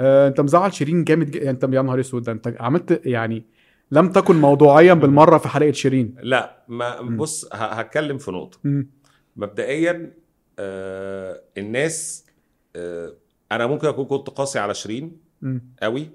آه 0.00 0.28
انت 0.28 0.40
مزعل 0.40 0.72
شيرين 0.74 1.04
جامد 1.04 1.30
جدا 1.30 1.50
انت 1.50 1.62
يا 1.64 1.82
نهار 1.82 2.00
اسود 2.00 2.28
انت 2.28 2.56
عملت 2.60 3.00
يعني 3.06 3.44
لم 3.90 4.12
تكن 4.12 4.36
موضوعيا 4.40 4.94
بالمرة 4.94 5.38
في 5.38 5.48
حلقة 5.48 5.72
شيرين 5.72 6.14
لا 6.22 6.64
ما. 6.68 7.00
بص 7.00 7.48
هتكلم 7.52 8.18
في 8.18 8.30
نقطة. 8.30 8.58
مبدئيا 9.36 10.12
آه 10.58 11.40
الناس 11.58 12.26
آه 12.76 13.14
أنا 13.52 13.66
ممكن 13.66 13.88
أكون 13.88 14.04
كنت 14.04 14.30
قاسي 14.30 14.58
على 14.58 14.74
شيرين. 14.74 15.16
قوي 15.82 16.10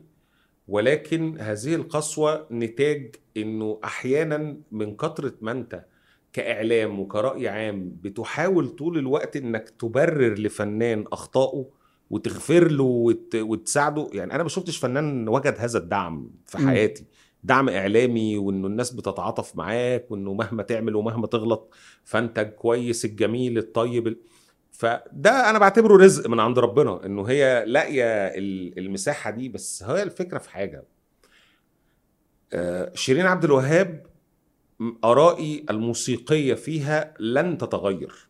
ولكن 0.68 1.38
هذه 1.40 1.76
القسوة 1.76 2.48
نتاج 2.52 3.16
إنه 3.38 3.80
أحيانا 3.84 4.58
من 4.72 4.96
كثرة 4.96 5.34
ما 5.42 5.52
أنت 5.52 5.86
كإعلام 6.34 7.00
وكرأي 7.00 7.48
عام 7.48 7.92
بتحاول 8.02 8.68
طول 8.70 8.98
الوقت 8.98 9.36
إنك 9.36 9.70
تبرر 9.70 10.34
لفنان 10.40 11.06
أخطائه 11.12 11.66
وتغفر 12.10 12.72
له 12.72 12.84
وت... 12.84 13.36
وتساعده 13.36 14.10
يعني 14.14 14.34
أنا 14.36 14.44
ما 14.44 14.50
شفتش 14.50 14.78
فنان 14.78 15.28
وجد 15.30 15.56
هذا 15.60 15.78
الدعم 15.80 16.32
في. 16.46 16.58
حياتي 16.58 17.06
دعم 17.44 17.70
إعلامي 17.70 18.38
وإنه 18.38 18.68
الناس 18.68 18.92
بتتعاطف 18.92 19.56
معاك 19.56 20.12
وإنه 20.12 20.34
مهما 20.34 20.64
تعمل 20.64 20.96
ومهما 20.96 21.28
تغلط 21.28 21.74
فأنت 22.04 22.40
كويس 22.40 23.06
الجميل 23.06 23.58
الطيب 23.58 24.08
ال- 24.08 24.18
فده 24.72 25.50
أنا 25.50 25.60
بعتبره 25.60 25.98
رزق 26.04 26.30
من 26.30 26.40
عند 26.40 26.60
ربنا 26.60 27.06
إنه 27.06 27.24
هي 27.24 27.64
لاقية 27.68 28.04
ال- 28.28 28.80
المساحة 28.80 29.32
دي 29.32 29.50
بس 29.50 29.84
هي 29.84 30.04
الفكرة 30.04 30.38
في 30.38 30.50
حاجة 30.50 30.84
آه، 32.54 32.92
شيرين 32.96 33.26
عبد 33.26 33.44
الوهاب 33.44 34.06
آرائي 35.04 35.66
الموسيقية 35.70 36.54
فيها 36.54 37.14
لن 37.20 37.58
تتغير 37.58 38.28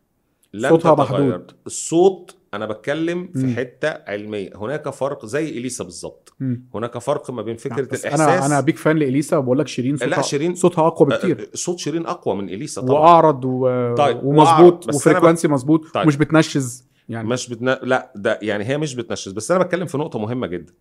لون 0.54 0.68
صوتها 0.68 0.94
تتغير. 1.04 1.28
محدود. 1.28 1.52
الصوت 1.66 2.36
أنا 2.56 2.66
بتكلم 2.66 3.28
في. 3.32 3.54
حتة 3.56 3.88
علمية. 3.88 4.50
هناك 4.56 4.88
فرق 4.90 5.26
زي 5.26 5.48
إليسا 5.48 5.84
بالظبط. 5.84 6.36
هناك 6.74 6.98
فرق 6.98 7.30
ما 7.30 7.42
بين 7.42 7.56
فكرة 7.56 7.82
بس 7.92 8.06
الإحساس. 8.06 8.20
أنا 8.28 8.46
أنا 8.46 8.60
big 8.60 8.76
fan 8.76 8.96
لإليسا 8.96 9.36
وبقول 9.36 9.58
لك 9.58 9.68
شيرين 9.68 9.96
صوتها 9.96 10.16
لا، 10.16 10.22
شيرين- 10.22 10.54
صوتها 10.54 10.86
أقوى 10.86 11.08
بكتير. 11.08 11.40
آه، 11.40 11.56
صوت 11.56 11.78
شيرين 11.78 12.06
أقوى 12.06 12.34
من 12.36 12.48
إليسا 12.48 12.80
طبعا. 12.80 13.00
وأعرض 13.00 13.44
و... 13.44 13.94
طيب، 13.94 14.24
ومظبوط 14.24 14.94
و 14.94 14.99
frequency 14.99 15.48
مظبوط 15.48 15.88
طيب. 15.94 16.04
ومش 16.04 16.16
بتنشز 16.16 16.84
يعني. 17.08 17.28
مش 17.28 17.48
بتنا... 17.48 17.80
لا 17.82 18.12
ده 18.16 18.38
يعني 18.42 18.64
هي 18.64 18.78
مش 18.78 18.94
بتنشز. 18.94 19.32
بس 19.32 19.50
أنا 19.50 19.64
بتكلم 19.64 19.86
في 19.86 19.98
نقطة 19.98 20.18
مهمة 20.18 20.46
جدا. 20.46 20.72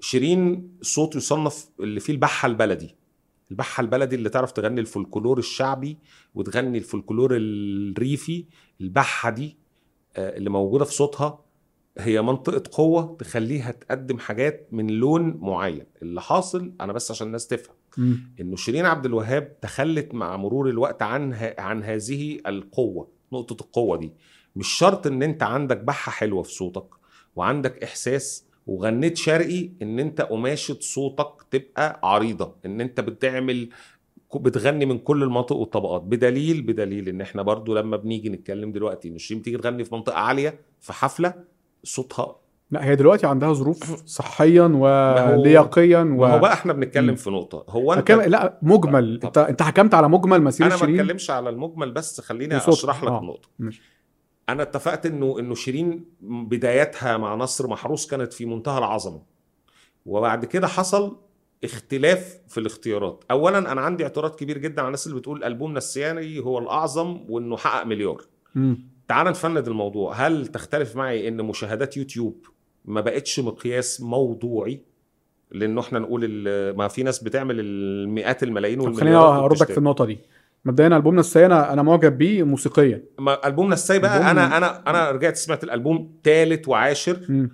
شيرين 0.00 0.68
صوت 0.82 1.16
يصنف 1.16 1.68
اللي 1.80 2.00
فيه 2.00 2.12
البحة 2.12 2.46
البلدي. 2.46 2.96
البحة 3.50 3.80
البلدي 3.80 4.16
اللي 4.16 4.28
تعرف 4.28 4.52
تغني 4.52 4.80
الفولكلور 4.80 5.38
الشعبي 5.38 5.98
وتغني 6.34 6.78
الفولكلور 6.78 7.30
الريفي 7.36 8.44
البحة 8.80 9.30
دي 9.30 9.44
آه، 9.46 9.61
اللي 10.18 10.50
موجودة 10.50 10.84
في 10.84 10.92
صوتها 10.92 11.44
هي 11.98 12.22
منطقة 12.22 12.62
قوة 12.72 13.16
تخليها 13.20 13.70
تقدم 13.70 14.18
حاجات 14.18 14.68
من 14.72 14.86
لون 14.90 15.38
معين. 15.40 15.86
اللي 16.02 16.20
حاصل 16.20 16.72
أنا 16.80 16.92
بس 16.92 17.10
عشان 17.10 17.26
الناس 17.26 17.46
تفهم. 17.46 17.76
إنه 18.40 18.56
شيرين 18.56 18.86
عبد 18.86 19.06
الوهاب 19.06 19.60
تخلت 19.60 20.14
مع 20.14 20.36
مرور 20.36 20.68
الوقت 20.68 21.02
عن 21.02 21.32
عن 21.58 21.82
هذه 21.82 22.38
القوة 22.46 23.08
نقطة 23.32 23.62
القوة 23.64 23.96
دي. 23.96 24.12
مش 24.56 24.68
شرط 24.68 25.06
إن 25.06 25.22
أنت 25.22 25.42
عندك 25.42 25.76
بحة 25.76 26.12
حلوة 26.12 26.42
في 26.42 26.52
صوتك 26.52 26.86
وعندك 27.36 27.82
إحساس 27.84 28.44
وغنيت 28.66 29.16
شرقي 29.16 29.70
إن 29.82 29.98
أنت 29.98 30.20
قماشة 30.20 30.76
صوتك 30.80 31.32
تبقى 31.50 32.00
عريضة. 32.02 32.54
إن 32.66 32.80
أنت 32.80 33.00
بتعمل 33.00 33.68
بتغني 34.36 34.86
من 34.86 34.98
كل 34.98 35.22
المناطق 35.22 35.56
والطبقات 35.56 36.02
بدليل 36.02 36.62
بدليل 36.62 37.08
إن 37.08 37.20
إحنا 37.20 37.42
برضو 37.42 37.74
لما 37.74 37.96
بنيجي 37.96 38.28
نتكلم 38.28 38.72
دلوقتي 38.72 39.08
ان 39.08 39.18
شيرين 39.18 39.42
تيجي 39.42 39.58
تغني 39.58 39.84
في 39.84 39.94
منطقة 39.94 40.16
عالية 40.18 40.60
في 40.80 40.92
حفلة 40.92 41.34
صوتها 41.84 42.36
لا 42.70 42.84
هي 42.84 42.96
دلوقتي 42.96 43.26
عندها 43.26 43.52
ظروف 43.52 44.02
صحيا 44.06 44.62
ولياقيا 44.62 45.98
و... 45.98 46.04
ما 46.04 46.34
هو 46.34 46.38
بقى 46.38 46.52
إحنا. 46.52 46.72
بنتكلم 46.72 47.14
في 47.14 47.30
نقطة 47.30 47.64
هو 47.68 47.92
أنت 47.92 48.10
أكلم... 48.10 48.20
لا 48.30 48.58
مجمل 48.62 49.18
طب. 49.22 49.26
انت 49.26 49.38
أنت 49.38 49.62
حكمت 49.62 49.94
على 49.94 50.08
مجمل 50.08 50.42
مسيره 50.42 50.66
أنا 50.66 50.74
ما 50.74 50.80
شيرين 50.80 50.96
بتكلمش 50.96 51.30
على 51.30 51.50
المجمل 51.50 51.90
بس 51.90 52.20
خليني 52.20 52.56
وصوتها. 52.56 52.72
أشرح 52.74 53.04
لك 53.04 53.10
آه. 53.10 53.18
النقطة 53.20 53.48
ماشي. 53.58 53.82
أنا 54.48 54.62
اتفقت 54.62 55.06
انه 55.06 55.38
إنه 55.38 55.54
شيرين 55.54 56.04
بدايتها 56.20 57.16
مع 57.16 57.34
نصر 57.34 57.66
محروس 57.68 58.06
كانت 58.06 58.32
في 58.32 58.46
منتهى 58.46 58.78
العظمة 58.78 59.22
وبعد 60.06 60.44
كده 60.44 60.66
حصل 60.66 61.16
اختلاف 61.64 62.38
في 62.48 62.60
الاختيارات. 62.60 63.24
اولا 63.30 63.58
أنا 63.72 63.80
عندي 63.80 64.04
اعتراض 64.04 64.34
كبير 64.34 64.58
جدا 64.58 64.80
على 64.82 64.86
الناس 64.86 65.06
اللي 65.06 65.18
بتقول 65.18 65.44
البوم 65.44 65.74
نسياني 65.74 66.38
هو 66.38 66.58
الأعظم 66.58 67.20
وإنه 67.28 67.56
حقق 67.56 67.84
مليار. 67.86 68.22
تعال 69.08 69.26
نفند 69.26 69.68
الموضوع. 69.68 70.14
هل 70.14 70.46
تختلف 70.46 70.96
معي 70.96 71.28
إن 71.28 71.36
مشاهدات 71.42 71.96
يوتيوب 71.96 72.46
ما 72.84 73.00
بقتش 73.00 73.40
مقياس 73.40 74.00
موضوعي؟ 74.00 74.80
لأنه 75.50 75.80
إحنا 75.80 75.98
نقول 75.98 76.24
ما 76.76 76.88
في 76.88 77.02
ناس 77.02 77.22
بتعمل 77.22 77.60
المئات 77.60 78.42
الملايين 78.42 78.80
والمليارات 78.80 79.30
خليني 79.30 79.44
اردك. 79.44 79.72
في 79.72 79.78
النقطة 79.78 80.04
دي. 80.04 80.18
مبدئيا 80.64 80.96
البوم 80.96 81.16
نساي 81.16 81.46
أنا 81.46 81.72
أنا 81.72 81.82
معجب 81.82 82.18
بيه 82.18 82.42
موسيقيا. 82.42 83.04
ما 83.18 83.46
البوم 83.46 83.72
نساي 83.72 83.98
بقى 83.98 84.18
ألبوم- 84.18 84.26
أنا 84.26 84.56
أنا 84.56 84.82
أنا 84.90 85.10
رجعت 85.10 85.36
سمعت 85.36 85.64
الألبوم 85.64 86.12
ثالث 86.24 86.68
وعاشر. 86.68 87.20
مم. 87.28 87.50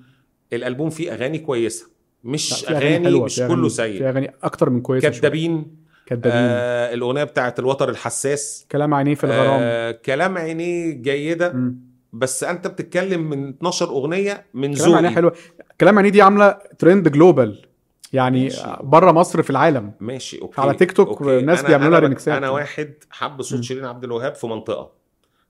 الألبوم 0.52 0.90
فيه 0.90 1.12
أغاني 1.12 1.38
كويسة. 1.38 1.86
مش 2.25 2.53
في 2.65 2.71
أغاني 2.71 3.05
حلوة، 3.05 3.25
مش 3.25 3.34
في 3.34 3.49
كله 3.49 3.69
في 3.69 3.75
سيء 3.75 4.09
أغاني 4.09 4.34
أكتر 4.43 4.71
من 4.71 4.81
كويسة. 4.81 5.09
كدابين 5.09 5.77
كدابين 6.06 6.33
آه 6.34 6.95
الأغنية 6.95 7.25
بتاعت 7.25 7.59
الوتر 7.59 7.89
الحساس 7.89 8.67
كلام 8.73 8.95
عينيه 8.95 9.15
في 9.15 9.25
الغرام 9.25 9.59
آه 9.62 9.91
كلام 9.91 10.39
عينيه 10.39 10.91
جيدة 10.93 11.53
مم. 11.53 11.77
بس 12.12 12.45
أنت 12.45 12.67
بتتكلم 12.67 13.31
من 13.31 13.49
12 13.49 13.89
أغنية 13.89 14.47
من 14.55 14.75
كلام 14.75 14.87
عينيه 14.95 15.01
ذوقي 15.09 15.15
حلوة 15.15 15.33
كلام 15.81 15.97
عينيه 15.99 16.11
دي 16.11 16.23
عاملة 16.23 16.59
trend 16.78 17.09
global 17.09 17.65
يعني. 18.12 18.50
بره 18.81 19.12
مصر 19.12 19.43
في 19.43 19.50
العالم 19.50 19.93
ماشي 20.00 20.41
okay 20.43 20.60
على 20.61 20.75
تيك 20.75 20.93
توك 20.93 21.09
okay. 21.09 21.38
الناس 21.39 21.62
بيعملوا 21.62 21.91
لها 21.91 21.99
ريميكسات. 21.99 22.37
أنا 22.37 22.50
واحد 22.50 22.95
حب 23.11 23.43
صوت. 23.43 23.61
شيرين 23.62 23.85
عبد 23.85 24.05
الوهاب 24.05 24.35
في 24.35 24.47
منطقة 24.47 24.91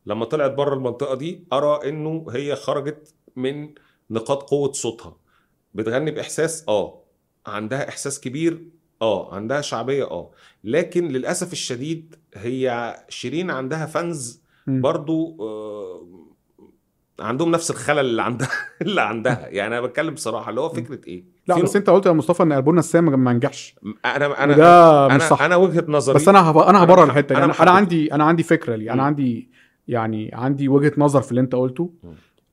لما 0.07 0.25
طلعت 0.25 0.51
بره 0.51 0.75
المنطقة 0.75 1.15
دي 1.15 1.45
أرى 1.53 1.89
إنه 1.89 2.27
هي 2.31 2.57
خرجت 2.57 3.15
من 3.37 3.69
نقاط 4.11 4.43
قوة 4.43 4.73
صوتها 4.73 5.17
بتغني 5.75 6.11
بإحساس 6.11 6.65
آه 6.69 7.03
عندها 7.47 7.89
إحساس 7.89 8.21
كبير 8.21 8.63
آه 9.03 9.35
عندها 9.35 9.61
شعبية 9.61 10.05
آه 10.05 10.31
لكن 10.65 11.09
للأسف 11.09 11.53
الشديد 11.53 12.15
هي 12.35 12.97
شيرين 13.09 13.51
عندها 13.51 13.87
فانز. 13.87 14.43
برضو 14.67 15.37
آه 15.41 16.09
عندهم 17.21 17.51
نفس 17.51 17.71
الخلل 17.71 17.99
اللي 17.99 18.23
عندها 18.23 18.49
اللي 18.83 19.01
عندها 19.01 19.49
يعني 19.49 19.79
أنا 19.79 19.87
بتكلم 19.87 20.15
بصراحة 20.15 20.51
اللي 20.51 20.61
هو 20.61 20.69
فكرة 20.69 21.01
إيه 21.09 21.25
لا 21.47 21.63
بس 21.63 21.77
أنت 21.77 21.91
قلت 21.91 22.07
يا 22.07 22.13
مصطفى 22.13 22.43
إن 22.43 22.53
البوم 22.53 22.77
نساي 22.79 23.01
ما 23.01 23.33
نجحش 23.33 23.75
أنا 24.05 24.45
أنا 24.45 24.53
وده 24.55 25.07
مش 25.09 25.15
أنا 25.15 25.29
صح 25.29 25.43
أنا 25.43 25.57
وجهة 25.57 25.85
نظري 25.89 26.15
بس 26.15 26.29
أنا 26.29 26.51
هب... 26.51 26.59
أنا 26.59 26.71
أنا 26.71 26.83
هبرر 26.85 27.05
الحتة 27.05 27.29
دي 27.29 27.35
أنا 27.35 27.45
أنا, 27.45 27.45
أنا 27.45 27.55
حبيتش. 27.55 27.73
عندي 27.77 28.15
أنا 28.15 28.25
عندي 28.25 28.43
فكرة 28.43 28.77
لي 28.77 28.91
أنا. 28.91 29.03
عندي 29.03 29.51
يعني 29.89 30.31
عندي 30.35 30.69
وجهة 30.69 30.93
نظر 30.99 31.23
في 31.23 31.31
اللي 31.31 31.41
أنت 31.41 31.55
قلته. 31.55 31.91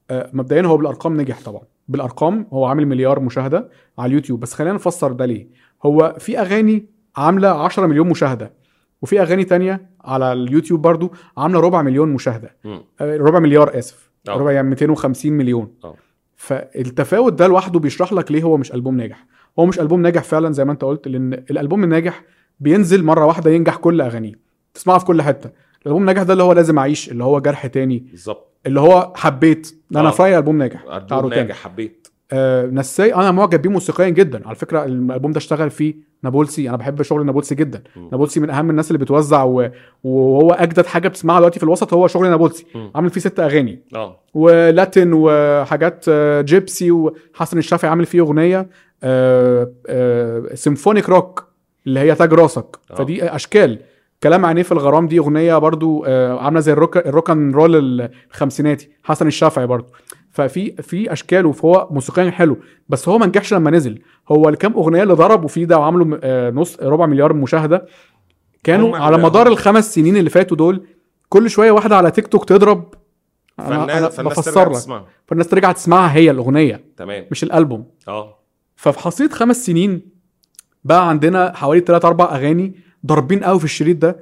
آه، 0.09 0.29
مبدئيا 0.33 0.61
هو 0.61 0.77
بالأرقام 0.77 1.21
نجح 1.21 1.41
طبعا 1.45 1.61
بالأرقام 1.87 2.47
هو 2.53 2.65
عامل 2.65 2.85
مليار 2.85 3.19
مشاهدة 3.19 3.69
على 3.99 4.09
اليوتيوب. 4.09 4.39
بس 4.39 4.53
خلينا 4.53 4.73
نفسر 4.73 5.11
ده 5.11 5.25
ليه. 5.25 5.47
هو 5.85 6.15
في 6.19 6.39
أغاني 6.39 6.85
عاملة 7.17 7.47
10 7.47 7.87
مليون 7.87 8.09
مشاهدة 8.09 8.53
وفي 9.01 9.21
أغاني 9.21 9.43
تانية 9.43 9.89
على 10.03 10.33
اليوتيوب 10.33 10.81
برضو 10.81 11.13
عاملة 11.37 11.59
ربع 11.59 11.81
مليون 11.81 12.09
مشاهدة. 12.13 12.55
مم. 12.65 12.81
آه، 13.01 13.17
ربع 13.17 13.39
مليار 13.39 13.77
آسف. 13.79 14.11
أه. 14.29 14.31
ربع 14.31 14.51
يعني 14.51 14.69
250 14.69 15.33
مليون. 15.33 15.73
أه. 15.83 15.95
فالتفاوت 16.35 17.33
ده 17.33 17.47
لوحده 17.47 17.79
بيشرح 17.79 18.13
لك 18.13 18.31
ليه 18.31 18.43
هو 18.43 18.57
مش 18.57 18.73
ألبوم 18.73 18.97
ناجح. 18.97 19.25
هو 19.59 19.65
مش 19.65 19.79
ألبوم 19.79 20.01
ناجح 20.01 20.23
فعلا 20.23 20.51
زي 20.51 20.65
ما 20.65 20.71
أنت 20.71 20.83
قلت 20.83 21.07
لأن 21.07 21.33
الألبوم 21.33 21.83
الناجح 21.83 22.23
بينزل 22.59 23.03
مرة 23.03 23.25
واحدة 23.25 23.51
ينجح 23.51 23.75
كل 23.75 24.01
أغانيه. 24.01 24.33
تسمعه 24.73 24.97
في 24.99 25.05
كل 25.05 25.21
حتة. 25.21 25.49
الألبوم 25.81 26.01
الناجح 26.01 26.23
ده 26.23 26.33
اللي 26.33 26.43
هو 26.43 26.53
لازم 26.53 26.79
أعيش 26.79 27.11
اللي 27.11 27.23
هو 27.23 27.39
جرح 27.39 27.67
تاني. 27.67 27.99
بالظبط. 28.11 28.51
اللي 28.65 28.79
هو 28.79 29.13
حبيت. 29.15 29.81
ده 29.95 30.01
أنا 30.01 30.09
آه. 30.09 30.11
في 30.11 30.23
رايي 30.23 30.37
ألبوم 30.37 30.57
ناجح 30.57 30.83
ألبوم. 31.11 31.29
ناجح 31.33 31.55
حبيت 31.55 32.07
آه 32.31 32.65
نساي 32.65 33.15
أنا 33.15 33.31
معجب 33.31 33.61
بيه 33.61 33.69
موسيقيا 33.69 34.09
جدا 34.09 34.47
على 34.47 34.55
فكرة 34.55 34.85
الألبوم 34.85 35.31
ده 35.31 35.37
اشتغل 35.37 35.69
فيه 35.69 35.95
نابلسي 36.23 36.69
أنا 36.69 36.77
بحب 36.77 37.01
شغل 37.01 37.25
نابلسي 37.25 37.55
جدا 37.55 37.83
مم. 37.95 38.09
نابلسي 38.11 38.39
من 38.39 38.49
أهم 38.49 38.69
الناس 38.69 38.91
اللي 38.91 38.97
بتوزع 38.99 39.43
و... 39.43 39.69
وهو 40.03 40.51
أجدد 40.51 40.85
حاجة 40.85 41.07
بتسمعها 41.07 41.37
دلوقتي 41.39 41.59
في 41.59 41.63
الوسط 41.65 41.93
هو 41.93 42.07
شغل 42.07 42.29
نابلسي 42.29 42.65
مم. 42.75 42.91
عامل 42.95 43.09
فيه 43.09 43.21
ست 43.21 43.39
أغاني 43.39 43.79
آه 43.95 44.19
ولاتين 44.33 45.11
وحاجات 45.13 46.05
آه، 46.09 46.41
جيبسي 46.41 46.91
وحسن 46.91 47.57
الشافعي 47.57 47.89
عامل 47.89 48.05
فيه 48.05 48.19
أغنية 48.21 48.67
آه، 49.03 49.71
آه، 49.87 50.43
symphonic 50.53 51.09
rock 51.09 51.47
اللي 51.87 51.99
هي 51.99 52.15
تاج 52.15 52.33
راسك 52.33 52.77
آه. 52.91 52.95
فدي 52.95 53.23
أشكال 53.35 53.79
كلام 54.23 54.45
عينيه 54.45 54.63
في 54.63 54.71
الغرام 54.71 55.07
دي 55.07 55.19
أغنية 55.19 55.57
برضو 55.57 56.03
آه، 56.07 56.39
عاملة 56.39 56.59
زي 56.59 56.71
ال 56.73 56.78
rock 56.78 56.97
ال 56.97 57.04
rock 57.04 57.29
and 57.29 57.51
roll 57.51 58.01
الخمسيناتي 58.31 58.89
حسن 59.03 59.27
الشافعي 59.27 59.67
برضو. 59.67 59.87
ففي 60.31 60.71
في 60.81 61.13
أشكال 61.13 61.45
وهو 61.45 61.87
موسيقيا 61.91 62.31
حلو 62.31 62.57
بس 62.89 63.09
هو 63.09 63.17
ما 63.17 63.25
نجحش 63.25 63.53
لما 63.53 63.71
نزل. 63.71 64.01
هو 64.31 64.49
الكام 64.49 64.73
أغنية 64.73 65.03
اللي 65.03 65.13
ضربوا 65.13 65.47
فيه 65.49 65.65
ده 65.65 65.77
وعملوا 65.79 66.17
آه، 66.23 66.51
نص 66.51 66.79
ربع 66.79 67.05
مليار 67.05 67.33
مشاهدة 67.33 67.85
كانوا 68.63 68.97
على 68.97 69.17
مدار 69.17 69.47
الخمس 69.47 69.95
سنين 69.95 70.17
اللي 70.17 70.29
فاتوا 70.29 70.57
دول 70.57 70.87
كل 71.29 71.49
شوية 71.49 71.71
واحدة 71.71 71.97
على 71.97 72.11
تيك 72.11 72.27
توك 72.27 72.45
تضرب. 72.45 72.93
أنا, 73.59 73.97
أنا 73.97 74.07
بفسر 74.07 74.51
ترجع 74.51 74.63
لك. 74.67 74.71
تسمعها. 74.75 75.05
فالناس 75.27 75.47
ترجع 75.47 75.71
تسمعها 75.71 76.15
هي 76.15 76.31
الأغنية 76.31 76.83
تمام. 76.97 77.25
مش 77.31 77.43
الألبوم. 77.43 77.85
آه. 78.07 78.39
ففي 78.75 78.99
حصيله 78.99 79.29
خمس 79.29 79.65
سنين 79.65 80.01
بقى 80.83 81.09
عندنا 81.09 81.53
حوالي 81.55 81.79
3 81.81 82.07
4 82.07 82.35
أغاني 82.35 82.75
ضاربين 83.05 83.43
قوي 83.43 83.59
في 83.59 83.65
الشريط 83.65 83.97
ده 83.97 84.19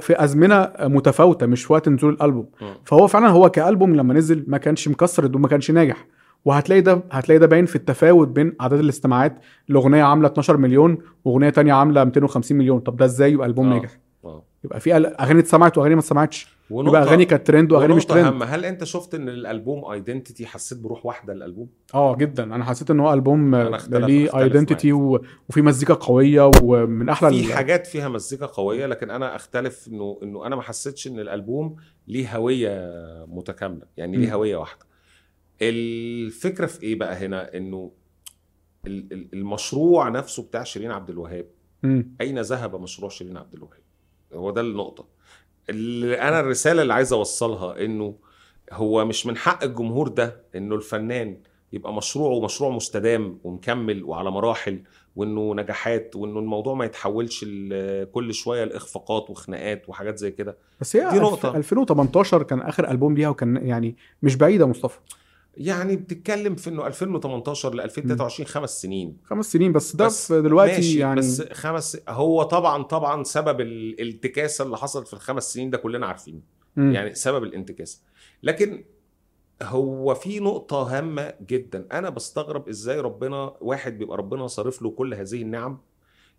في 0.00 0.24
أزمنة 0.24 0.72
متفاوتة 0.80 1.46
مش 1.46 1.64
في 1.64 1.72
وقت 1.72 1.88
نزول 1.88 2.12
الألبوم. 2.14 2.46
فهو 2.84 3.06
فعلا 3.06 3.28
هو 3.28 3.50
كألبوم 3.50 3.96
لما 3.96 4.14
نزل 4.14 4.44
ما 4.48 4.58
كانش 4.58 4.88
مكسر 4.88 5.24
الدنيا 5.24 5.42
ما 5.42 5.48
كانش 5.48 5.70
ناجح. 5.70 6.06
وهتلاقي 6.44 6.80
ده 6.80 7.02
هتلاقي 7.12 7.38
ده 7.38 7.46
باين 7.46 7.66
في 7.66 7.76
التفاوت 7.76 8.28
بين 8.28 8.52
أعداد 8.60 8.78
الاستماعات. 8.78 9.38
الأغنية 9.70 10.02
عاملة 10.02 10.28
12 10.28 10.56
مليون 10.56 10.98
وأغنية 11.24 11.50
تانية 11.50 11.72
عاملة 11.72 12.04
250 12.04 12.58
مليون. 12.58 12.80
طب 12.80 12.96
ده 12.96 13.04
إزاي 13.04 13.32
يبقى 13.32 13.46
ألبوم 13.46 13.66
آه. 13.72 13.74
ناجح؟ 13.74 13.98
آه. 14.24 14.42
يبقى 14.64 14.80
في 14.80 14.96
أغاني 14.96 15.40
اتسمعت 15.40 15.78
وأغاني 15.78 15.94
ما 15.94 16.00
اتسمعتش. 16.00 16.59
يبقى 16.70 17.02
أغاني 17.02 17.24
كانت 17.24 17.46
ترند 17.46 17.72
وأغاني 17.72 17.94
مش 17.94 18.04
ترند 18.06 18.24
أهم 18.26 18.42
هل 18.42 18.64
أنت 18.64 18.84
شفت 18.84 19.14
إن 19.14 19.28
الألبوم 19.28 19.84
identity 19.92 20.46
حسيت 20.46 20.78
بروح 20.78 21.06
واحدة 21.06 21.32
الألبوم؟ 21.32 21.68
آه 21.94 22.16
جدا 22.16 22.42
أنا 22.44 22.64
حسيت 22.64 22.90
إن 22.90 23.00
هو 23.00 23.12
ألبوم 23.12 23.54
اختلف- 23.54 24.04
ليه 24.06 24.26
اختلف 24.26 24.42
identity 24.42 24.92
و... 24.92 25.24
وفي 25.48 25.62
مزيكا 25.62 25.94
قوية 25.94 26.50
ومن 26.62 27.08
أحلى 27.08 27.30
في 27.30 27.46
ال- 27.48 27.52
حاجات 27.52 27.86
فيها 27.86 28.08
مزيكا 28.08 28.46
قوية 28.46 28.86
لكن 28.86 29.10
أنا 29.10 29.36
أختلف 29.36 29.88
إنه 29.88 30.18
إنه 30.22 30.46
أنا 30.46 30.56
ما 30.56 30.62
حسيتش 30.62 31.06
إن 31.06 31.18
الألبوم 31.20 31.76
ليه 32.08 32.36
هوية 32.36 32.90
متكاملة 33.28 33.86
يعني. 33.96 34.16
ليه 34.16 34.34
هوية 34.34 34.56
واحدة. 34.56 34.86
الفكرة 35.62 36.66
في 36.66 36.82
إيه 36.82 36.98
بقى 36.98 37.14
هنا؟ 37.14 37.50
ال- 38.86 39.28
المشروع 39.34 40.08
نفسه 40.08 40.42
بتاع 40.42 40.62
شيرين 40.64 40.90
عبد 40.90 41.10
الوهاب 41.10 41.46
مم. 41.82 42.14
أين 42.20 42.40
ذهب 42.40 42.76
مشروع 42.80 43.10
شيرين 43.10 43.36
عبد 43.36 43.54
الوهاب 43.54 43.80
هو 44.34 44.50
ده 44.50 44.60
النقطة 44.60 45.06
اللي 45.70 46.20
أنا 46.20 46.40
الرسالة 46.40 46.82
اللي 46.82 46.94
عايز 46.94 47.12
أوصلها 47.12 47.84
إنه 47.84 48.14
هو 48.72 49.04
مش 49.04 49.26
من 49.26 49.36
حق 49.36 49.64
الجمهور 49.64 50.08
ده 50.08 50.42
إنه 50.56 50.74
الفنان 50.74 51.36
يبقى 51.72 51.94
مشروعه 51.94 52.44
مشروع 52.44 52.70
مستدام 52.70 53.38
ومكمل 53.44 54.04
وعلى 54.04 54.30
مراحل 54.30 54.82
وإنه 55.16 55.54
نجاحات 55.54 56.16
وإنه 56.16 56.38
الموضوع 56.38 56.74
ما 56.74 56.84
يتحولش 56.84 57.44
كل 58.12 58.34
شوية 58.34 58.64
لإخفاقات 58.64 59.30
وخناقات 59.30 59.88
وحاجات 59.88 60.18
زي 60.18 60.30
كده 60.30 60.56
بس 60.80 60.96
هي 60.96 61.10
دي 61.10 61.18
نقطة. 61.18 61.56
2018 61.56 62.42
كان 62.42 62.60
آخر 62.60 62.90
ألبوم 62.90 63.14
ليها 63.14 63.28
وكان 63.28 63.56
يعني 63.66 63.96
مش 64.22 64.36
بعيدة 64.36 64.66
مصطفى 64.66 64.98
يعني 65.56 65.96
بتتكلم 65.96 66.54
في 66.54 66.70
إنه 66.70 66.86
2018 66.86 67.74
ل 67.74 67.80
2023 67.80 68.46
خمس 68.46 68.82
سنين. 68.82 69.16
خمس 69.24 69.52
سنين 69.52 69.72
بس 69.72 69.96
ده 69.96 70.06
بس 70.06 70.32
دلوقتي 70.32 70.72
ماشي 70.72 70.98
يعني 70.98 71.20
بس 71.20 71.42
خمس 71.52 71.98
هو 72.08 72.42
طبعا 72.42 72.82
طبعا 72.82 73.24
سبب 73.24 73.60
الانتكاسه 73.60 74.64
اللي 74.64 74.76
حصلت 74.76 75.06
في 75.06 75.12
الخمس 75.14 75.52
سنين 75.52 75.70
ده 75.70 75.78
كلنا 75.78 76.06
عارفينه. 76.06 76.40
يعني 76.76 77.14
سبب 77.14 77.42
الانتكاسه 77.44 78.00
لكن 78.42 78.84
هو 79.62 80.14
في 80.14 80.40
نقطة 80.40 80.98
هامة 80.98 81.34
جدا. 81.46 81.86
أنا 81.92 82.10
بستغرب 82.10 82.68
إزاي 82.68 83.00
ربنا 83.00 83.52
واحد 83.60 83.98
بيبقى 83.98 84.16
ربنا 84.16 84.46
صارف 84.46 84.82
له 84.82 84.90
كل 84.90 85.14
هذه 85.14 85.42
النعم 85.42 85.78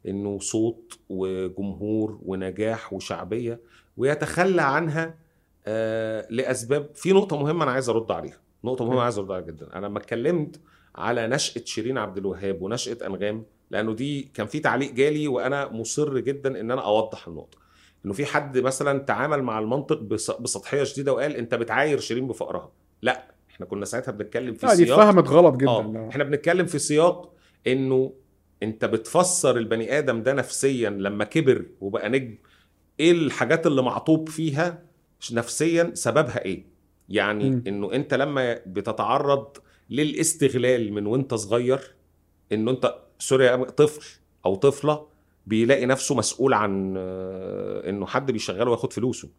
إنه 0.08 0.40
صوت 0.40 1.00
وجمهور 1.10 2.19
ونجاح 2.25 2.94
وشعبية 2.94 3.60
ويتخلى 3.98 4.62
عنها 4.62 5.16
آه 5.66 6.28
لأسباب. 6.30 6.90
في 6.96 7.12
نقطة 7.13 7.38
مهمة 7.38 7.63
أنا 7.63 7.72
عايز 7.72 7.90
أرد 7.90 8.12
عليها. 8.12 8.38
نقطة 8.63 8.86
مهمة 8.86 8.98
م. 8.98 9.04
عايز 9.04 9.19
عليها 9.19 9.40
جدا. 9.40 9.75
أنا 9.75 9.86
لما 9.88 10.00
اتكلمت 10.00 10.60
على 10.96 11.28
نشأة 11.28 11.62
شيرين 11.66 11.98
عبد 11.98 12.18
الوهاب 12.18 12.62
ونشأة 12.62 12.98
أنغام 13.08 13.44
لأنه 13.72 13.94
دي 13.94 14.31
كان 14.34 14.48
في 14.48 14.60
تعليق 14.60 14.92
جالي 14.94 15.28
وأنا 15.28 15.72
مصر 15.72 16.19
جدا 16.19 16.60
إن 16.60 16.72
أنا 16.72 16.81
أوضح 16.86 17.28
النقطة. 17.28 17.58
إنه 18.06 18.13
في 18.13 18.25
حد 18.25 18.58
مثلا 18.58 19.00
تعامل 19.00 19.44
مع 19.44 19.60
المنطق 19.60 20.00
بس- 20.02 20.31
بسطحية 20.31 20.84
شديدة 20.84 21.13
وقال 21.13 21.36
أنت 21.36 21.56
بتعاير 21.56 22.00
شيرين 22.00 22.28
بفقرها. 22.28 22.72
لا 23.02 23.24
إحنا 23.52 23.66
كنا 23.66 23.86
ساعتها 23.86 24.12
بنتكلم 24.12 24.54
في 24.54 24.68
سياق 24.68 25.00
اتفهمت 25.00 25.28
غلط 25.28 25.56
جدا. 25.56 25.72
لا. 25.94 26.08
إحنا 26.10 26.24
بنتكلم 26.24 26.66
في 26.66 26.80
سياق 26.80 27.34
إنه 27.68 28.13
أنت 28.63 28.86
بتفسر 28.86 29.58
البني 29.58 29.98
آدم 29.98 30.24
ده 30.24 30.34
نفسيا 30.34 30.90
لما 30.90 31.24
كبر 31.24 31.66
وبقى 31.81 32.10
نجم 32.10 32.38
إيه 33.00 33.12
الحاجات 33.12 33.68
اللي 33.68 33.81
معطوب 33.81 34.30
فيها 34.30 34.84
نفسيا؟ 35.31 35.92
سببها 35.94 36.46
إيه؟ 36.46 36.66
يعني. 37.12 37.50
م. 37.50 37.63
إنه 37.68 37.94
أنت 37.94 38.13
لما 38.13 38.60
بتتعرض 38.66 39.58
للاستغلال 39.90 40.94
من 40.94 41.06
وأنت 41.06 41.34
صغير 41.34 41.80
إنه 42.52 42.72
أنت 42.72 42.96
سوري 43.19 43.58
طفل 43.58 44.19
أو 44.46 44.56
طفلة 44.56 45.06
بيلاقي 45.48 45.86
نفسه 45.86 46.16
مسؤول 46.16 46.54
عن 46.54 46.94
آه، 46.98 47.90
إنه 47.90 48.06
حد 48.06 48.31
بيشغله 48.31 48.69
وياخد 48.69 48.94
فلوسه 48.94 49.30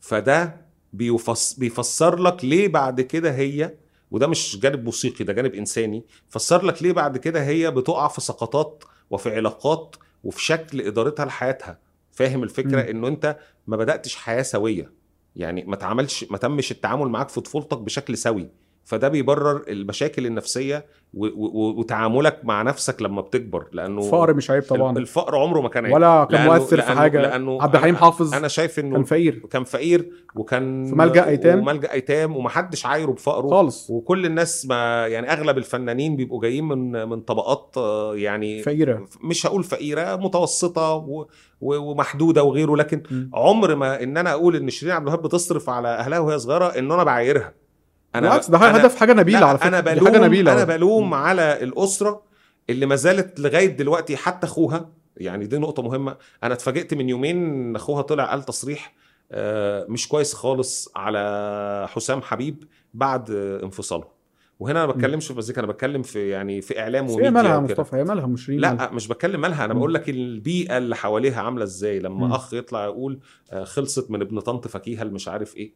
فده 0.00 0.56
بيفس 0.92 1.54
بيفسر 1.54 2.18
لك 2.18 2.44
ليه 2.44 2.68
بعد 2.68 3.00
كده 3.00 3.30
هي 3.30 3.74
وده 4.10 4.26
مش 4.26 4.58
جانب 4.60 4.84
موسيقي 4.84 5.24
ده 5.24 5.32
جانب 5.32 5.54
إنساني 5.54 6.04
فسر 6.28 6.64
لك 6.64 6.82
ليه 6.82 6.92
بعد 6.92 7.18
كده 7.18 7.44
هي 7.44 7.70
بتقع 7.70 8.08
في 8.08 8.20
سقطات 8.20 8.84
وفي 9.10 9.36
علاقات 9.36 9.96
وفي 10.24 10.44
شكل 10.44 10.80
إدارتها 10.80 11.26
لحياتها 11.26 11.78
فاهم 12.12 12.42
الفكرة. 12.42 12.80
إنه 12.90 13.08
أنت 13.08 13.36
ما 13.66 13.76
بدأتش 13.76 14.16
حياة 14.16 14.42
سوية 14.42 14.92
يعني 15.36 15.64
ما 15.64 15.76
تعملش 15.76 16.24
ما 16.30 16.38
تمش 16.38 16.72
التعامل 16.72 17.08
معاك 17.08 17.28
في 17.28 17.40
طفولتك 17.40 17.78
بشكل 17.78 18.18
سوي. 18.18 18.50
فده 18.84 19.08
بيبرر 19.08 19.62
المشاكل 19.68 20.26
النفسية 20.26 20.84
وتعاملك 21.14 22.40
مع 22.44 22.62
نفسك 22.62 23.02
لما 23.02 23.20
بتكبر 23.20 23.66
لأنه 23.72 24.00
فقر 24.00 24.34
مش 24.34 24.50
عيب 24.50 24.62
طبعا. 24.62 24.98
الفقر 24.98 25.36
عمره 25.36 25.60
ما 25.60 25.68
كان 25.68 25.84
عيب. 25.84 25.94
ولا 25.94 26.24
كان 26.30 26.46
مؤثر 26.46 26.80
في 26.80 26.92
حاجة. 26.92 27.20
لأنه 27.22 27.62
عبد 27.62 27.74
الحليم 27.74 27.96
حافظ 27.96 28.34
أنا 28.34 28.48
شايف 28.48 28.78
إنه 28.78 28.94
كان 28.94 29.04
فقير. 29.04 29.42
كان 29.50 29.64
فقير 29.64 30.10
وكان 30.34 30.84
في 30.86 30.94
ملجأ 30.94 31.26
أيتام. 31.28 31.58
وملجأ 31.58 31.92
أيتام 31.92 32.36
ومحدش 32.36 32.86
عايره 32.86 33.10
بفقره. 33.10 33.48
خالص. 33.50 33.90
وكل 33.90 34.26
الناس 34.26 34.66
ما 34.66 35.06
يعني 35.06 35.32
أغلب 35.32 35.58
الفنانين 35.58 36.16
بيبقوا 36.16 36.40
جايين 36.42 36.64
من 36.64 37.08
من 37.08 37.20
طبقات 37.20 37.74
آه، 37.76 38.16
يعني 38.16 38.62
فقيرة. 38.62 39.04
مش 39.24 39.46
هقول 39.46 39.64
فقيرة 39.64 40.16
متوسطة 40.16 40.94
و- 40.94 41.26
ومحدودة 41.60 42.42
وغيره 42.42 42.76
لكن 42.76 43.02
مم. 43.10 43.30
عمر 43.34 43.74
ما 43.74 44.02
إن 44.02 44.16
أنا 44.16 44.32
أقول 44.32 44.56
إن 44.56 44.70
شيرين 44.70 44.94
عبد 44.94 45.06
الوهاب 45.08 45.22
بتصرف 45.22 45.68
على 45.70 45.88
أهلها 45.88 46.18
وهي 46.18 46.38
صغيرة 46.38 46.66
إن 46.66 46.92
أنا 46.92 47.04
بعايرها. 47.04 47.61
بالعكس 48.14 48.50
ده 48.50 48.58
أنا- 48.58 48.62
هدف 48.62 48.96
حاجة 48.96 49.12
نبيلة 49.12 49.46
على 49.46 49.58
فكرة 49.58 49.68
أنا 49.68 49.80
بلوم 49.80 50.06
حاجة 50.06 50.18
نبيلة 50.26 50.52
أنا 50.52 50.64
بلوم 50.64 51.14
على 51.14 51.62
الأسرة 51.62 52.22
اللي 52.70 52.86
ما 52.86 52.94
زالت 52.96 53.40
لغاية 53.40 53.66
دلوقتي 53.66 54.16
حتى 54.16 54.46
أخوها. 54.46 54.90
يعني 55.16 55.46
دي 55.46 55.58
نقطة 55.58 55.82
مهمة. 55.82 56.16
أنا 56.44 56.54
اتفاجئت 56.54 56.94
من 56.94 57.08
يومين 57.08 57.36
إن 57.44 57.76
أخوها 57.76 58.02
طلع 58.02 58.24
قال 58.30 58.42
تصريح 58.42 58.94
آه، 59.32 59.86
مش 59.88 60.08
كويس 60.08 60.34
خالص 60.34 60.88
على 60.96 61.86
حسام 61.90 62.22
حبيب 62.22 62.64
بعد 62.94 63.30
انفصالهم 63.62 64.08
وهنا 64.60 64.78
أنا 64.84 64.86
ما 64.86 64.92
بتكلمش 64.92 65.26
في 65.26 65.34
مزيكا 65.34 65.60
أنا 65.62 65.72
بتكلم 65.72 66.02
في 66.02 66.28
يعني 66.28 66.60
في 66.60 66.80
إعلام 66.80 67.04
بس 67.04 67.10
هي 67.10 67.14
وميديا 67.16 67.30
مالها. 67.30 67.60
مصطفى؟ 67.60 67.96
هي 67.96 68.04
مالها؟ 68.04 68.26
مش 68.26 68.50
مالها. 68.50 68.74
لا 68.74 68.90
مش 68.92 69.08
بتكلم 69.08 69.40
مالها. 69.40 69.64
أنا. 69.64 69.74
بقول 69.74 69.94
لك 69.94 70.08
البيئة 70.10 70.78
اللي 70.78 70.96
حواليها 70.96 71.40
عاملة 71.42 71.64
إزاي. 71.64 71.98
لما. 71.98 72.36
أخ 72.36 72.54
يطلع 72.54 72.84
يقول 72.84 73.18
آه، 73.50 73.64
خلصت 73.64 74.10
من 74.10 74.20
ابن 74.20 74.40
طنط 74.40 74.68
فكيها 74.68 75.02
اللي 75.02 75.12
مش 75.14 75.28
عارف 75.28 75.56
إيه. 75.56 75.72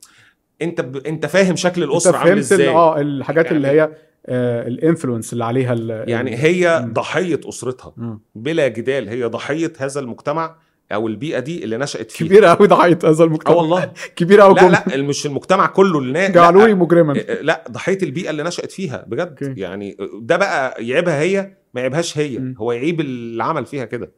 انت 0.62 0.80
ب... 0.80 0.96
انت 0.96 1.26
فاهم 1.26 1.56
شكل 1.56 1.82
الأسرة 1.82 2.16
عامل 2.16 2.38
إزاي. 2.38 2.68
آه 2.68 3.00
الحاجات 3.00 3.44
يعني- 3.44 3.56
اللي 3.56 3.68
هي 3.68 3.90
آه 4.26 4.66
الانفلونس 4.68 5.32
اللي 5.32 5.44
عليها 5.44 5.72
ال- 5.72 6.04
يعني 6.10 6.36
هي 6.36 6.82
مم. 6.86 6.92
ضحية 6.92 7.40
أسرتها. 7.48 7.92
مم. 7.96 8.20
بلا 8.34 8.68
جدال 8.68 9.08
هي 9.08 9.24
ضحية 9.24 9.72
هذا 9.78 10.00
المجتمع 10.00 10.56
أو 10.92 11.08
البيئة 11.08 11.38
دي 11.38 11.64
اللي 11.64 11.76
نشأت 11.78 12.10
فيه 12.10 12.24
كبيرة 12.26 12.48
قوي 12.54 12.66
ضحية 12.68 12.98
هذا 13.04 13.22
آه 13.22 13.26
المجتمع 13.26 13.54
والله. 13.56 13.92
كبيرة 14.16 14.42
قوي 14.42 14.54
لا 14.54 14.84
لا 14.96 15.02
مش 15.02 15.26
المجتمع 15.26 15.66
كله 15.66 15.98
اللي 15.98 16.28
جعلوني 16.28 16.74
مجرما. 16.74 17.12
لا 17.42 17.64
ضحية 17.70 17.98
البيئة 18.02 18.30
اللي 18.30 18.42
نشأت 18.42 18.72
فيها 18.72 19.04
بجد. 19.08 19.28
أوكي. 19.42 19.60
يعني 19.60 19.96
ده 20.20 20.36
بقى 20.36 20.86
يعيبها 20.86 21.20
هي 21.20 21.52
ما 21.74 21.80
يعيبهاش 21.80 22.18
هي. 22.18 22.38
مم. 22.38 22.54
هو 22.58 22.72
يعيب 22.72 23.00
اللي 23.00 23.44
عمل 23.44 23.66
فيها 23.66 23.84
كده. 23.84 24.12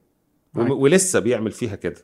ولسه 0.54 1.20
بيعمل 1.20 1.50
فيها 1.50 1.76
كده. 1.76 1.96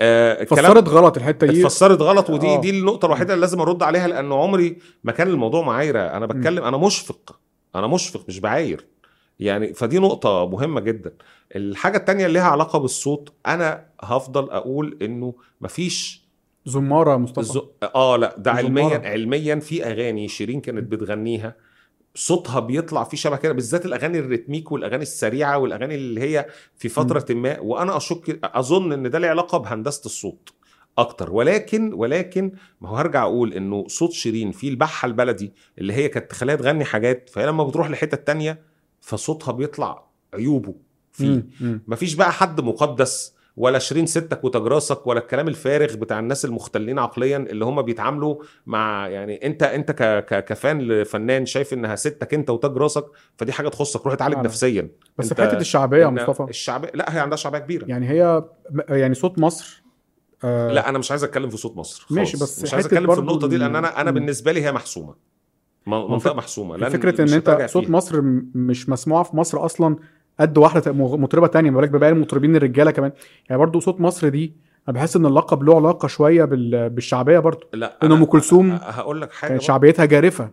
آه 0.00 0.42
الكلام 0.42 0.64
فسرت 0.74 0.88
غلط 0.88 1.16
الحتة 1.16 1.46
دي. 1.46 1.60
اتفسرت 1.60 2.00
غلط 2.02 2.30
ودي 2.30 2.46
آه. 2.46 2.60
دي 2.60 2.70
النقطة 2.70 3.06
الوحيدة 3.06 3.34
اللي 3.34 3.40
لازم 3.40 3.60
أرد 3.60 3.82
عليها 3.82 4.08
لأنه 4.08 4.42
عمري 4.42 4.76
ما 5.04 5.12
كان 5.12 5.28
الموضوع 5.28 5.62
معايره 5.62 6.00
أنا 6.00 6.26
بتكلم 6.26 6.64
أنا 6.64 6.76
مشفق 6.76 7.38
أنا 7.74 7.86
مشفق 7.86 8.24
مش 8.28 8.40
بعاير. 8.40 8.86
يعني 9.40 9.74
فدي 9.74 9.98
نقطة 9.98 10.48
مهمة 10.48 10.80
جدا. 10.80 11.12
الحاجة 11.56 11.96
التانية 11.96 12.26
اللي 12.26 12.38
لها 12.38 12.48
علاقة 12.48 12.78
بالصوت 12.78 13.32
أنا 13.46 13.84
هفضل 14.00 14.50
أقول 14.50 14.98
إنه 15.02 15.34
مفيش 15.60 16.22
زمارة 16.66 17.16
مصطفى. 17.16 17.40
الز... 17.40 17.58
آه 17.94 18.16
لا 18.16 18.34
ده 18.38 18.52
علميا. 18.52 19.02
علميا 19.04 19.54
في 19.56 19.84
أغاني 19.84 20.28
شيرين 20.28 20.60
كانت 20.60 20.92
بتغنيها. 20.92 21.54
صوتها 22.14 22.60
بيطلع 22.60 23.04
فيه 23.04 23.16
شبه 23.16 23.36
كده 23.36 23.52
بالذات 23.52 23.86
الأغاني 23.86 24.18
الريتميك 24.18 24.72
والأغاني 24.72 25.02
السريعة 25.02 25.58
والأغاني 25.58 25.94
اللي 25.94 26.20
هي 26.20 26.46
في 26.76 26.88
فترة 26.88 27.26
ما 27.34 27.60
وأنا 27.60 27.96
أشك 27.96 28.40
أظن 28.44 28.92
إن 28.92 29.10
ده 29.10 29.18
له 29.18 29.28
علاقة 29.28 29.58
بهندسة 29.58 30.02
الصوت 30.06 30.48
أكتر 30.98 31.30
ولكن 31.32 31.92
ولكن 31.94 32.52
ما 32.80 32.88
هو 32.88 32.96
هرجع 32.96 33.22
أقول 33.22 33.52
إنه 33.52 33.84
صوت 33.88 34.12
شيرين 34.12 34.52
فيه 34.52 34.68
البحة 34.68 35.06
البلدي 35.06 35.52
اللي 35.78 35.92
هي 35.92 36.08
كانت 36.08 36.30
تخليها 36.30 36.56
تغني 36.56 36.84
حاجات 36.84 37.30
فهي 37.30 37.46
لما 37.46 37.64
بتروح 37.64 37.90
لحتة 37.90 38.16
تانية 38.16 38.60
فصوتها 39.00 39.52
بيطلع 39.52 40.04
عيوبه 40.34 40.74
فيه. 41.12 41.46
مم. 41.60 41.82
مفيش 41.86 42.14
بقى 42.14 42.32
حد 42.32 42.60
مقدس 42.60 43.34
ولا 43.56 43.78
شيرين 43.78 44.06
ستك 44.06 44.44
وتاج 44.44 44.62
راسك 44.66 45.06
ولا 45.06 45.20
الكلام 45.20 45.48
الفارغ 45.48 45.94
بتاع 45.96 46.18
الناس 46.18 46.44
المختلين 46.44 46.98
عقليا 46.98 47.36
اللي 47.36 47.64
هم 47.64 47.82
بيتعاملوا 47.82 48.36
مع 48.66 49.08
يعني 49.08 49.46
انت 49.46 49.62
انت 49.62 49.90
ك 49.90 50.02
ك 50.24 50.44
كفان 50.44 50.78
لفنان 50.82 51.46
شايف 51.46 51.72
انها 51.72 51.96
ستك 51.96 52.34
انت 52.34 52.50
وتاج 52.50 52.76
راسك 52.76 53.04
فدي 53.36 53.52
حاجة 53.52 53.68
تخصك 53.68 54.04
روح 54.04 54.12
اتعالج. 54.14 54.36
نفسيا 54.38 54.88
بس 55.18 55.34
في 55.34 55.42
حتة 55.42 55.56
الشعبية 55.58 55.98
يا 56.02 56.06
مصطفى 56.10 56.42
الشعبيه 56.50 56.90
لا 56.94 57.14
هي 57.16 57.20
عندها 57.20 57.36
شعبية 57.36 57.58
كبيرة 57.58 57.84
يعني 57.86 58.08
هي 58.10 58.44
يعني 58.88 59.14
صوت 59.14 59.38
مصر 59.38 59.82
آه 60.44 60.72
لا 60.72 60.88
أنا 60.88 60.98
مش 60.98 61.10
عايز 61.10 61.24
أتكلم 61.24 61.50
في 61.50 61.56
صوت 61.56 61.76
مصر 61.76 62.00
خالص. 62.02 62.12
ماشي، 62.18 62.36
بس 62.36 62.62
مش 62.62 62.74
عايز 62.74 62.86
أتكلم 62.86 63.14
في 63.14 63.20
النقطة 63.20 63.48
دي 63.48 63.56
لأن 63.56 63.76
أنا 63.76 64.00
أنا 64.00 64.10
ال- 64.10 64.14
بالنسبة 64.14 64.52
لي 64.52 64.62
هي 64.64 64.72
محسومة 64.72 65.14
منطقة 65.86 66.34
محسومة 66.34 66.76
لأن 66.76 66.90
فكره 66.90 67.22
إن 67.22 67.28
أنت 67.28 67.66
صوت 67.70 67.84
فيها. 67.84 67.92
مصر 67.96 68.20
مش 68.54 68.88
مسموعة 68.88 69.22
في 69.22 69.36
مصر 69.36 69.64
أصلا 69.64 69.96
قد 70.40 70.58
واحدة 70.58 70.92
مطربة 70.92 71.46
تانية 71.46 71.70
ما 71.70 71.80
بالك 71.80 71.90
بباقي 71.90 72.12
المطربين 72.12 72.56
الرجالة 72.56 72.90
كمان 72.90 73.12
يعني 73.48 73.58
برضو 73.58 73.80
صوت 73.80 74.00
مصر 74.00 74.28
دي 74.28 74.52
أنا 74.88 74.94
بحس 74.96 75.16
إن 75.16 75.26
اللقب 75.26 75.62
له 75.62 75.76
علاقة 75.76 76.08
شوية 76.08 76.44
بال... 76.44 76.90
بالشعبية 76.90 77.38
برضو 77.38 77.66
لا 77.72 77.98
أنا- 78.04 78.10
أم 78.12 78.24
كلثوم 78.24 78.70
هقول 78.72 79.20
لك 79.20 79.32
حاجة 79.32 79.48
كانت. 79.50 79.62
شعبيتها 79.62 80.04
جارفة 80.04 80.50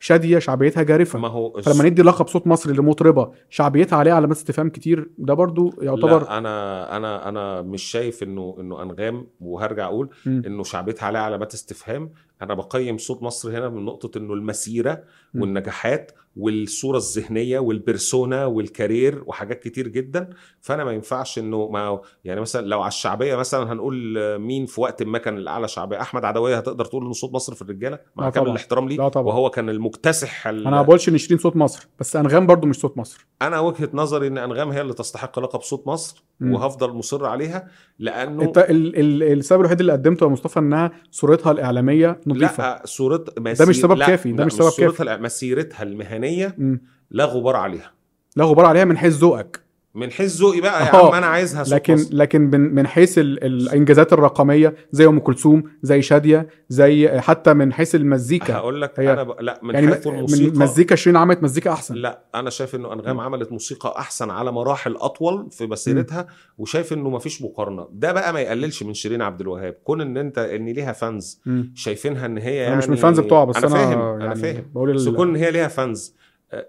شادية 0.00 0.38
شعبيتها 0.38 0.82
جارفة 0.82 1.18
ما 1.18 1.28
هو 1.28 1.60
فلما 1.60 1.84
ندي 1.88 2.02
لقب 2.02 2.28
صوت 2.28 2.46
مصر 2.46 2.70
لمطربة 2.72 3.32
شعبيتها 3.50 3.96
عليها 3.96 4.14
علامات 4.14 4.36
استفهام 4.36 4.68
كتير 4.70 5.08
ده 5.18 5.34
برضو 5.34 5.74
يعتبر 5.82 6.22
لا 6.22 6.38
أنا 6.38 6.96
أنا 6.96 7.28
أنا 7.28 7.62
مش 7.62 7.82
شايف 7.82 8.22
انه 8.22 8.56
إنه 8.60 8.82
أنغام 8.82 9.26
وهرجع 9.40 9.84
أقول. 9.86 10.10
إنه 10.26 10.62
شعبيتها 10.62 11.06
عليها 11.06 11.20
علامات 11.20 11.54
استفهام 11.54 12.10
أنا 12.42 12.54
بقيم 12.54 12.98
صوت 12.98 13.22
مصر 13.22 13.50
هنا 13.58 13.68
من 13.68 13.84
نقطة 13.84 14.18
إنه 14.18 14.34
المسيرة. 14.34 15.02
والنجاحات 15.34 16.12
والصورة 16.36 16.96
الذهنية 16.96 17.58
والبرسونا 17.58 18.46
والكارير 18.46 19.22
وحاجات 19.26 19.62
كتير 19.62 19.88
جدا 19.88 20.30
فأنا 20.60 20.84
ما 20.84 20.92
ينفعش 20.92 21.38
إنه 21.38 21.68
ما 21.68 22.00
يعني 22.24 22.40
مثلا 22.40 22.66
لو 22.66 22.80
على 22.80 22.88
الشعبية 22.88 23.36
مثلا 23.36 23.72
هنقول 23.72 24.18
مين 24.38 24.66
في 24.66 24.80
وقت 24.80 25.02
ما 25.02 25.18
كان 25.18 25.36
الأعلى 25.36 25.68
شعبية 25.68 26.00
أحمد 26.00 26.24
عدوية 26.24 26.56
هتقدر 26.56 26.84
تقول 26.84 27.04
إنه 27.04 27.12
صوت 27.12 27.32
مصر 27.34 27.54
في 27.54 27.62
الرجالة 27.62 27.98
مع 28.16 28.30
كامل. 28.30 28.48
الاحترام 28.50 28.88
ليه. 28.88 29.00
وهو 29.00 29.50
كان 29.50 29.68
المكتسح 29.68 30.46
ال- 30.46 30.66
أنا 30.66 30.76
ما 30.76 30.82
بقولش 30.82 31.08
إن 31.08 31.18
شيرين 31.18 31.38
صوت 31.38 31.56
مصر 31.56 31.88
بس 32.00 32.16
أنغام 32.16 32.46
برضو 32.46 32.66
مش 32.66 32.76
صوت 32.76 32.98
مصر 32.98 33.26
أنا 33.42 33.60
وجهة 33.60 33.88
نظري 33.94 34.26
إن 34.26 34.38
أنغام 34.38 34.70
هي 34.70 34.80
اللي 34.80 34.94
تستحق 34.94 35.38
لقب 35.38 35.60
صوت 35.60 35.86
مصر. 35.86 36.24
وهفضل 36.50 36.92
مصر 36.92 37.26
عليها 37.26 37.68
لأنه 37.98 38.42
انت 38.42 38.58
ال... 38.58 38.96
ال... 39.00 39.22
السبب 39.38 39.60
الوحيد 39.60 39.80
اللي 39.80 39.92
قدمته 39.92 40.24
يا 40.24 40.28
مصطفى 40.30 40.58
إنها 40.58 40.92
صورتها 41.10 41.52
الإعلامية 41.52 42.20
نظيفة 42.26 42.62
لا 42.64 42.82
صورت 42.84 43.38
ده 43.40 43.66
مش 43.66 43.80
سبب 43.80 43.98
كافي، 43.98 44.32
ده 44.32 44.44
مش 44.44 44.52
سبب 44.52 44.70
كافي. 44.78 45.18
مسيرتها 45.22 45.82
المهنية 45.82 46.54
مم. 46.58 46.80
لا 47.10 47.24
غبار 47.24 47.56
عليها 47.56 47.92
لا 48.36 48.44
غبار 48.44 48.66
عليها 48.66 48.84
من 48.84 48.96
حيث 48.98 49.14
ذوقك 49.16 49.60
من 49.94 50.10
حيث 50.10 50.36
ذوقي 50.36 50.60
بقى 50.60 50.86
يا 50.86 50.94
آه. 50.94 51.08
عم 51.08 51.14
أنا 51.14 51.26
عايزها 51.26 51.64
لكن. 51.76 51.96
لكن 52.12 52.40
من 52.40 52.74
من 52.74 52.86
حيث 52.86 53.18
ال... 53.18 53.44
الإنجازات 53.44 54.12
الرقمية 54.12 54.74
زي 54.92 55.06
أم 55.06 55.18
كلثوم 55.18 55.62
زي 55.82 56.02
شادية 56.02 56.48
زي 56.68 57.20
حتى 57.20 57.54
من 57.54 57.72
حيث 57.72 57.94
المزيكا 57.94 58.54
هقول 58.54 58.82
لك 58.82 59.00
أنا 59.00 59.22
ب... 59.22 59.40
لا 59.40 59.60
من 59.62 59.74
يعني 59.74 59.86
حيث 59.94 60.06
الموسيقى 60.06 60.58
مزيكا 60.58 60.94
شيرين 60.94 61.16
عملت 61.16 61.42
مزيكا 61.42 61.72
أحسن 61.72 61.94
لا 61.94 62.24
أنا 62.34 62.50
شايف 62.50 62.74
إنه 62.74 62.92
أنغام 62.92 63.20
عملت 63.20 63.52
موسيقى 63.52 63.94
أحسن 63.98 64.30
على 64.30 64.52
مراحل 64.52 64.96
أطول 64.96 65.48
في 65.50 65.66
مسيرتها 65.66 66.26
وشايف 66.58 66.92
إنه 66.92 67.10
مفيش 67.10 67.42
مقارنة 67.42 67.88
ده 67.92 68.12
بقى 68.12 68.32
ما 68.32 68.40
يقللش 68.40 68.82
من 68.82 68.94
شيرين 68.94 69.22
عبد 69.22 69.40
الوهاب 69.40 69.72
كون 69.84 70.00
إن 70.00 70.16
أنت 70.16 70.38
إن 70.38 70.66
ليها 70.68 70.92
fans. 70.92 71.40
شايفينها 71.74 72.26
إن 72.26 72.38
هي 72.38 72.58
أنا 72.60 72.64
يعني 72.66 72.76
مش 72.76 72.86
من 72.86 72.92
ال 72.92 72.98
fans 72.98 73.20
بتوعها 73.20 73.44
بس 73.44 73.56
أنا 73.56 73.66
أنا, 73.66 73.74
فاهم 73.76 74.00
يعني 74.00 74.24
أنا 74.24 74.34
فاهم 74.34 74.64
بقول 74.74 74.94
بس 74.94 75.06
ال... 75.06 75.16
كون 75.16 75.28
إن 75.28 75.36
هي 75.36 75.50
ليها 75.50 75.68
fans 75.68 76.14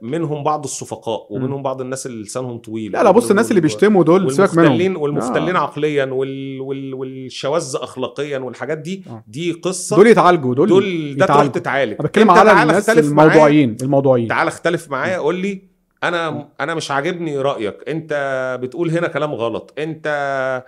منهم 0.02 0.44
بعض 0.44 0.64
السفهاء 0.64 1.28
ومنهم 1.30 1.64
بعض 1.64 1.82
الناس 1.82 2.06
اللي 2.06 2.24
لسانهم 2.24 2.58
طويل 2.58 2.92
لا 2.92 3.04
لا 3.04 3.12
بص 3.12 3.30
الناس 3.30 3.50
اللي 3.50 3.62
بيشتموا 3.62 4.04
دول 4.04 4.34
سيبك 4.34 4.58
منهم. 4.58 5.02
والمختلين 5.02 5.56
آه. 5.56 5.60
عقليا 5.60 6.06
وال... 6.06 6.62
وال... 6.62 6.94
والشواذ 6.94 7.76
اخلاقيا 7.82 8.38
والحاجات 8.38 8.78
دي 8.78 9.04
آه. 9.10 9.24
دي 9.28 9.52
قصة. 9.52 9.96
دول 9.96 10.08
يتعالجوا 10.08 10.56
دول, 10.56 10.70
دول 10.70 11.16
ده 11.18 11.26
تروح. 11.26 11.46
تتعالج. 11.48 11.94
أنا 11.94 12.04
بتكلم 12.08 12.32
على 12.32 12.64
الناس 12.64 12.90
الموضوعيين 12.90 13.78
الموضوعيين 13.82 14.28
تعال 14.28 14.48
اختلف 14.48 14.90
معايا 14.90 15.18
قول 15.18 15.36
لي. 15.36 15.74
أنا 16.04 16.50
أنا 16.60 16.76
مش 16.76 16.92
عاجبني 16.92 17.38
رأيك. 17.38 17.78
أنت 17.88 18.14
بتقول 18.62 18.90
هنا 18.90 19.08
كلام 19.08 19.34
غلط. 19.34 19.74
أنت 19.78 20.64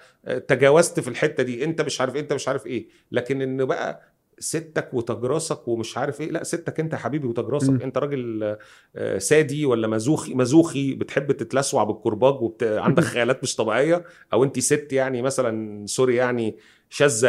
تجاوزت 0.48 1.00
في 1.00 1.08
الحتة 1.08 1.44
دي. 1.44 1.64
أنت 1.66 1.82
مش 1.82 2.02
عارف 2.02 2.16
أنت 2.16 2.34
مش 2.34 2.48
عارف 2.48 2.68
إيه. 2.68 2.88
لكن 3.12 3.42
إن 3.42 3.66
بقى 3.66 4.02
ستك 4.40 4.94
وتجراسك 4.94 5.68
ومش 5.68 5.98
عارف 5.98 6.22
إيه 6.22 6.32
لا 6.32 6.44
ستك 6.44 6.80
أنت 6.80 6.94
يا 6.94 6.98
حبيبي. 6.98 7.28
وتجراسك 7.28 7.82
أنت 7.82 7.98
راجل 7.98 8.58
آه، 8.96 9.18
سادي 9.18 9.66
ولا 9.66 9.88
مزوخي 9.88 10.34
مزوخي 10.34 10.94
بتحب 10.94 11.32
تتلسوع 11.32 11.84
بالكرباج 11.84 12.36
وعندك 12.64 13.04
خيالات 13.14 13.44
مش 13.44 13.56
طبيعية 13.56 14.04
أو 14.34 14.44
أنت 14.44 14.60
ست 14.60 14.88
يعني 14.94 15.22
مثلا 15.22 15.86
سوري 15.88 16.16
يعني 16.16 16.58
شاذة 16.90 17.28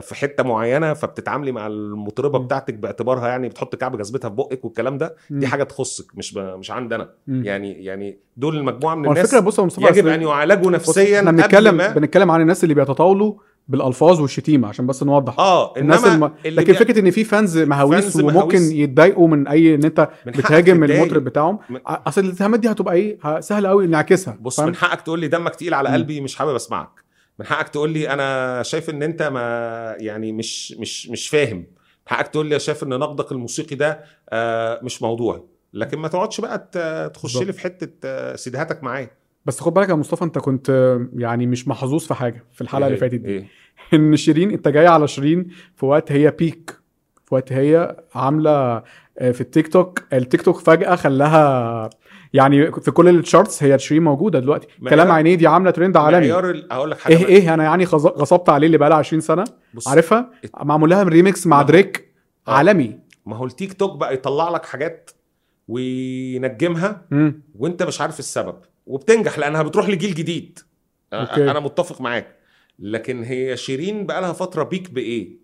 في 0.00 0.14
حتة 0.14 0.42
معينة 0.42 0.94
فبتتعاملي 0.94 1.52
مع 1.52 1.66
المطربة 1.66 2.38
مم. 2.38 2.44
بتاعتك 2.44 2.74
باعتبارها 2.74 3.28
يعني 3.28 3.48
بتحط 3.48 3.76
كعب 3.76 3.98
جزمتها 3.98 4.28
في 4.28 4.34
بقك 4.34 4.64
والكلام 4.64 4.98
ده 4.98 5.16
دي 5.30 5.46
مم. 5.46 5.52
حاجة 5.52 5.64
تخصك 5.64 6.16
مش 6.18 6.34
ب... 6.34 6.38
مش 6.38 6.70
عندنا 6.70 7.10
مم. 7.26 7.44
يعني 7.44 7.84
يعني 7.84 8.18
دول 8.36 8.56
المجموعة 8.56 8.94
من 8.94 9.08
الناس 9.08 9.24
الفكرة 9.24 9.40
بص 9.40 9.58
يا 9.58 9.64
مصطفى 9.64 9.86
يجب 9.86 10.06
أن 10.06 10.22
يعالجوا 10.22 10.70
نفسيا 10.70 11.20
بنتكلم 11.22 11.88
بنتكلم 11.92 12.30
عن 12.30 12.40
الناس 12.40 12.64
اللي 12.64 12.74
بيتطاولوا 12.74 13.34
بالألفاظ 13.68 14.20
والشتيمة 14.20 14.68
عشان 14.68 14.86
بس 14.86 15.02
نوضح 15.02 15.38
آه 15.38 15.76
الناس 15.76 16.04
الم... 16.04 16.32
لكن 16.44 16.72
فكرة 16.72 16.98
إن 17.00 17.10
في 17.10 17.24
فانز 17.24 17.58
مهاويس 17.58 18.00
فانز 18.04 18.20
وممكن 18.20 18.36
مهاويس. 18.38 18.72
يتضايقوا 18.72 19.28
من 19.28 19.48
أي 19.48 19.74
إن 19.74 19.84
أنت 19.84 20.08
بتهاجم. 20.26 20.84
المطرب 20.84 21.24
بتاعهم 21.24 21.58
من- 21.70 21.80
أصل 21.86 22.20
الاتهامات 22.24 22.60
دي 22.60 22.70
هتبقى 22.70 22.94
إيه 22.94 23.40
سهل 23.40 23.66
قوي 23.66 23.86
نعكسها 23.86 24.38
بص؟ 24.40 24.60
من 24.60 24.74
حقك 24.76 25.00
تقول 25.00 25.20
لي 25.20 25.28
دمك 25.28 25.54
تقيل 25.54 25.74
على. 25.74 25.88
قلبي 25.88 26.20
مش 26.20 26.36
حابب 26.36 26.54
أسمعك 26.54 26.90
من 27.38 27.46
حقك 27.46 27.68
تقول 27.68 27.90
لي 27.90 28.08
أنا 28.10 28.62
شايف 28.62 28.90
إن 28.90 29.02
أنت 29.02 29.22
ما 29.22 29.40
يعني 29.98 30.32
مش 30.32 30.72
مش 30.72 31.08
مش 31.08 31.28
فاهم 31.28 31.56
من 31.58 31.66
حقك 32.06 32.28
تقول 32.28 32.46
لي 32.46 32.58
شايف 32.58 32.82
إن 32.82 32.88
نقدك 32.88 33.32
الموسيقي 33.32 33.76
ده 33.76 34.04
آه، 34.30 34.80
مش 34.82 35.02
موضوعي 35.02 35.42
لكن 35.74 35.98
ما 35.98 36.08
تقعدش 36.08 36.40
بقى 36.40 37.10
تخش. 37.14 37.36
لي 37.42 37.52
في 37.52 37.60
حتة 37.60 37.88
آه، 38.04 38.36
سيديهاتك 38.36 38.84
معايا 38.84 39.10
بس 39.46 39.60
خد 39.60 39.74
بالك 39.74 39.88
يا 39.88 39.94
مصطفى 39.94 40.24
انت 40.24 40.38
كنت 40.38 40.98
يعني 41.16 41.46
مش 41.46 41.68
محظوظ 41.68 42.04
في 42.06 42.14
حاجة 42.14 42.44
في 42.52 42.60
الحلقة 42.60 42.86
اللي 42.86 42.94
إيه؟ 42.94 43.00
فاتت 43.00 43.14
دي. 43.14 43.28
إيه. 43.28 43.46
إن 43.94 44.16
شيرين 44.16 44.50
انت 44.50 44.68
جاي 44.68 44.86
على 44.86 45.08
شيرين 45.08 45.48
في 45.76 45.86
وقت 45.86 46.12
هي 46.12 46.30
peak 46.30 46.78
في 47.24 47.34
وقت 47.34 47.52
هي 47.52 47.96
عاملة 48.14 48.82
آه، 49.18 49.30
في 49.30 49.40
التيك 49.40 49.68
توك. 49.68 50.02
التيك 50.12 50.42
توك 50.42 50.58
فجأة 50.60 50.94
خلاها 50.96 51.90
يعني 52.32 52.72
في 52.72 52.90
كل 52.90 53.08
ال 53.08 53.16
charts 53.16 53.62
هي 53.62 53.78
شيرين 53.78 54.02
موجودة 54.04 54.38
دلوقتي. 54.38 54.66
كلام 54.88 55.10
عينيه 55.12 55.34
دي 55.34 55.46
عاملة 55.46 55.70
ترند 55.70 55.96
عالمي. 55.96 56.20
معيار 56.20 56.62
هقول 56.70 56.90
لك 56.90 56.98
حاجة 56.98 57.16
إيه 57.16 57.26
إيه 57.26 57.54
أنا 57.54 57.64
يعني 57.64 57.84
غص- 57.84 58.06
غصبت 58.18 58.48
عليه 58.48 58.66
اللي 58.66 58.78
بقالها 58.78 58.96
20 58.96 59.20
سنة. 59.20 59.44
بص 59.74 59.88
عارفها؟ 59.88 60.30
معمول 60.62 60.90
لها 60.90 61.02
ريميكس 61.02 61.46
مع 61.46 61.62
دريك 61.62 62.14
آه. 62.48 62.52
عالمي. 62.52 62.98
ما 63.26 63.36
هو 63.36 63.44
التيك 63.46 63.72
توك 63.72 63.96
بقى 63.98 64.14
يطلع 64.14 64.48
لك 64.50 64.64
حاجات 64.64 65.10
وينجمها 65.68 67.06
مم. 67.10 67.42
وانت 67.58 67.82
مش 67.82 68.00
عارف 68.00 68.18
السبب. 68.18 68.54
وبتنجح 68.86 69.38
لأنها 69.38 69.62
بتروح 69.62 69.88
لجيل 69.88 70.14
جديد. 70.14 70.58
okay. 71.12 71.50
أنا 71.50 71.60
متفق 71.60 72.00
معاك. 72.00 72.36
لكن 72.78 73.22
هي 73.22 73.56
شيرين 73.56 74.06
بقى 74.06 74.20
لها 74.20 74.32
فترة 74.32 74.62
peak 74.62 74.90
بإيه؟ 74.90 75.42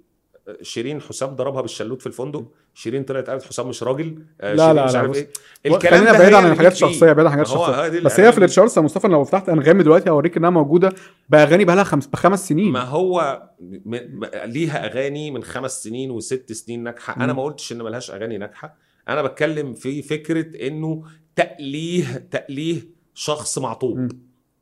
شيرين 0.62 1.00
حسام 1.00 1.28
ضربها 1.28 1.60
بالشلوت 1.60 2.00
في 2.00 2.06
الفندق. 2.06 2.44
شيرين 2.74 3.04
طلعت 3.04 3.30
قالت 3.30 3.42
حسام 3.42 3.68
مش 3.68 3.82
راجل. 3.82 4.24
لا، 4.40 4.56
شيرين 4.56 4.76
لا، 4.76 4.84
مش 4.84 4.92
لا، 4.92 4.98
عارف. 4.98 5.16
إيه. 5.64 5.78
خلينا 5.78 6.12
ده 6.12 6.18
بعيد 6.18 6.34
عن 6.34 6.52
الحاجات. 6.52 6.72
الشخصية 6.72 7.12
بعيد 7.12 7.18
عن 7.18 7.26
الحاجات 7.26 7.46
الشخصية. 7.46 8.00
بس 8.00 8.20
هي 8.20 8.32
في 8.32 8.38
ال 8.38 8.44
charts 8.44 8.76
يا 8.76 8.82
مصطفى 8.82 9.08
لو 9.08 9.24
فتحت 9.24 9.48
أنغامي 9.48 9.82
دلوقتي 9.82 10.10
هوريك 10.10 10.36
إنها 10.36 10.50
موجودة 10.50 10.92
بأغاني 11.28 11.64
بقى 11.64 11.76
لها 11.76 11.84
خمس 11.84 12.06
بخمس 12.06 12.48
سنين. 12.48 12.72
ما 12.72 12.82
هو 12.82 13.42
م... 13.60 13.96
م... 13.96 14.24
ليها 14.44 14.86
أغاني 14.86 15.30
من 15.30 15.42
خمس 15.42 15.82
سنين 15.82 16.10
وست 16.10 16.52
سنين 16.52 16.82
ناجحة. 16.82 17.24
أنا. 17.24 17.32
ما 17.32 17.42
قلتش 17.42 17.72
إن 17.72 17.82
ملهاش 17.82 18.10
أغاني 18.10 18.38
ناجحة. 18.38 18.76
أنا 19.08 19.22
بتكلم 19.22 19.74
في 19.74 20.02
فكرة 20.02 20.66
إنه 20.66 21.04
تأليه 21.36 22.28
تأليه 22.30 22.97
شخص 23.18 23.58
معطوب. 23.58 24.12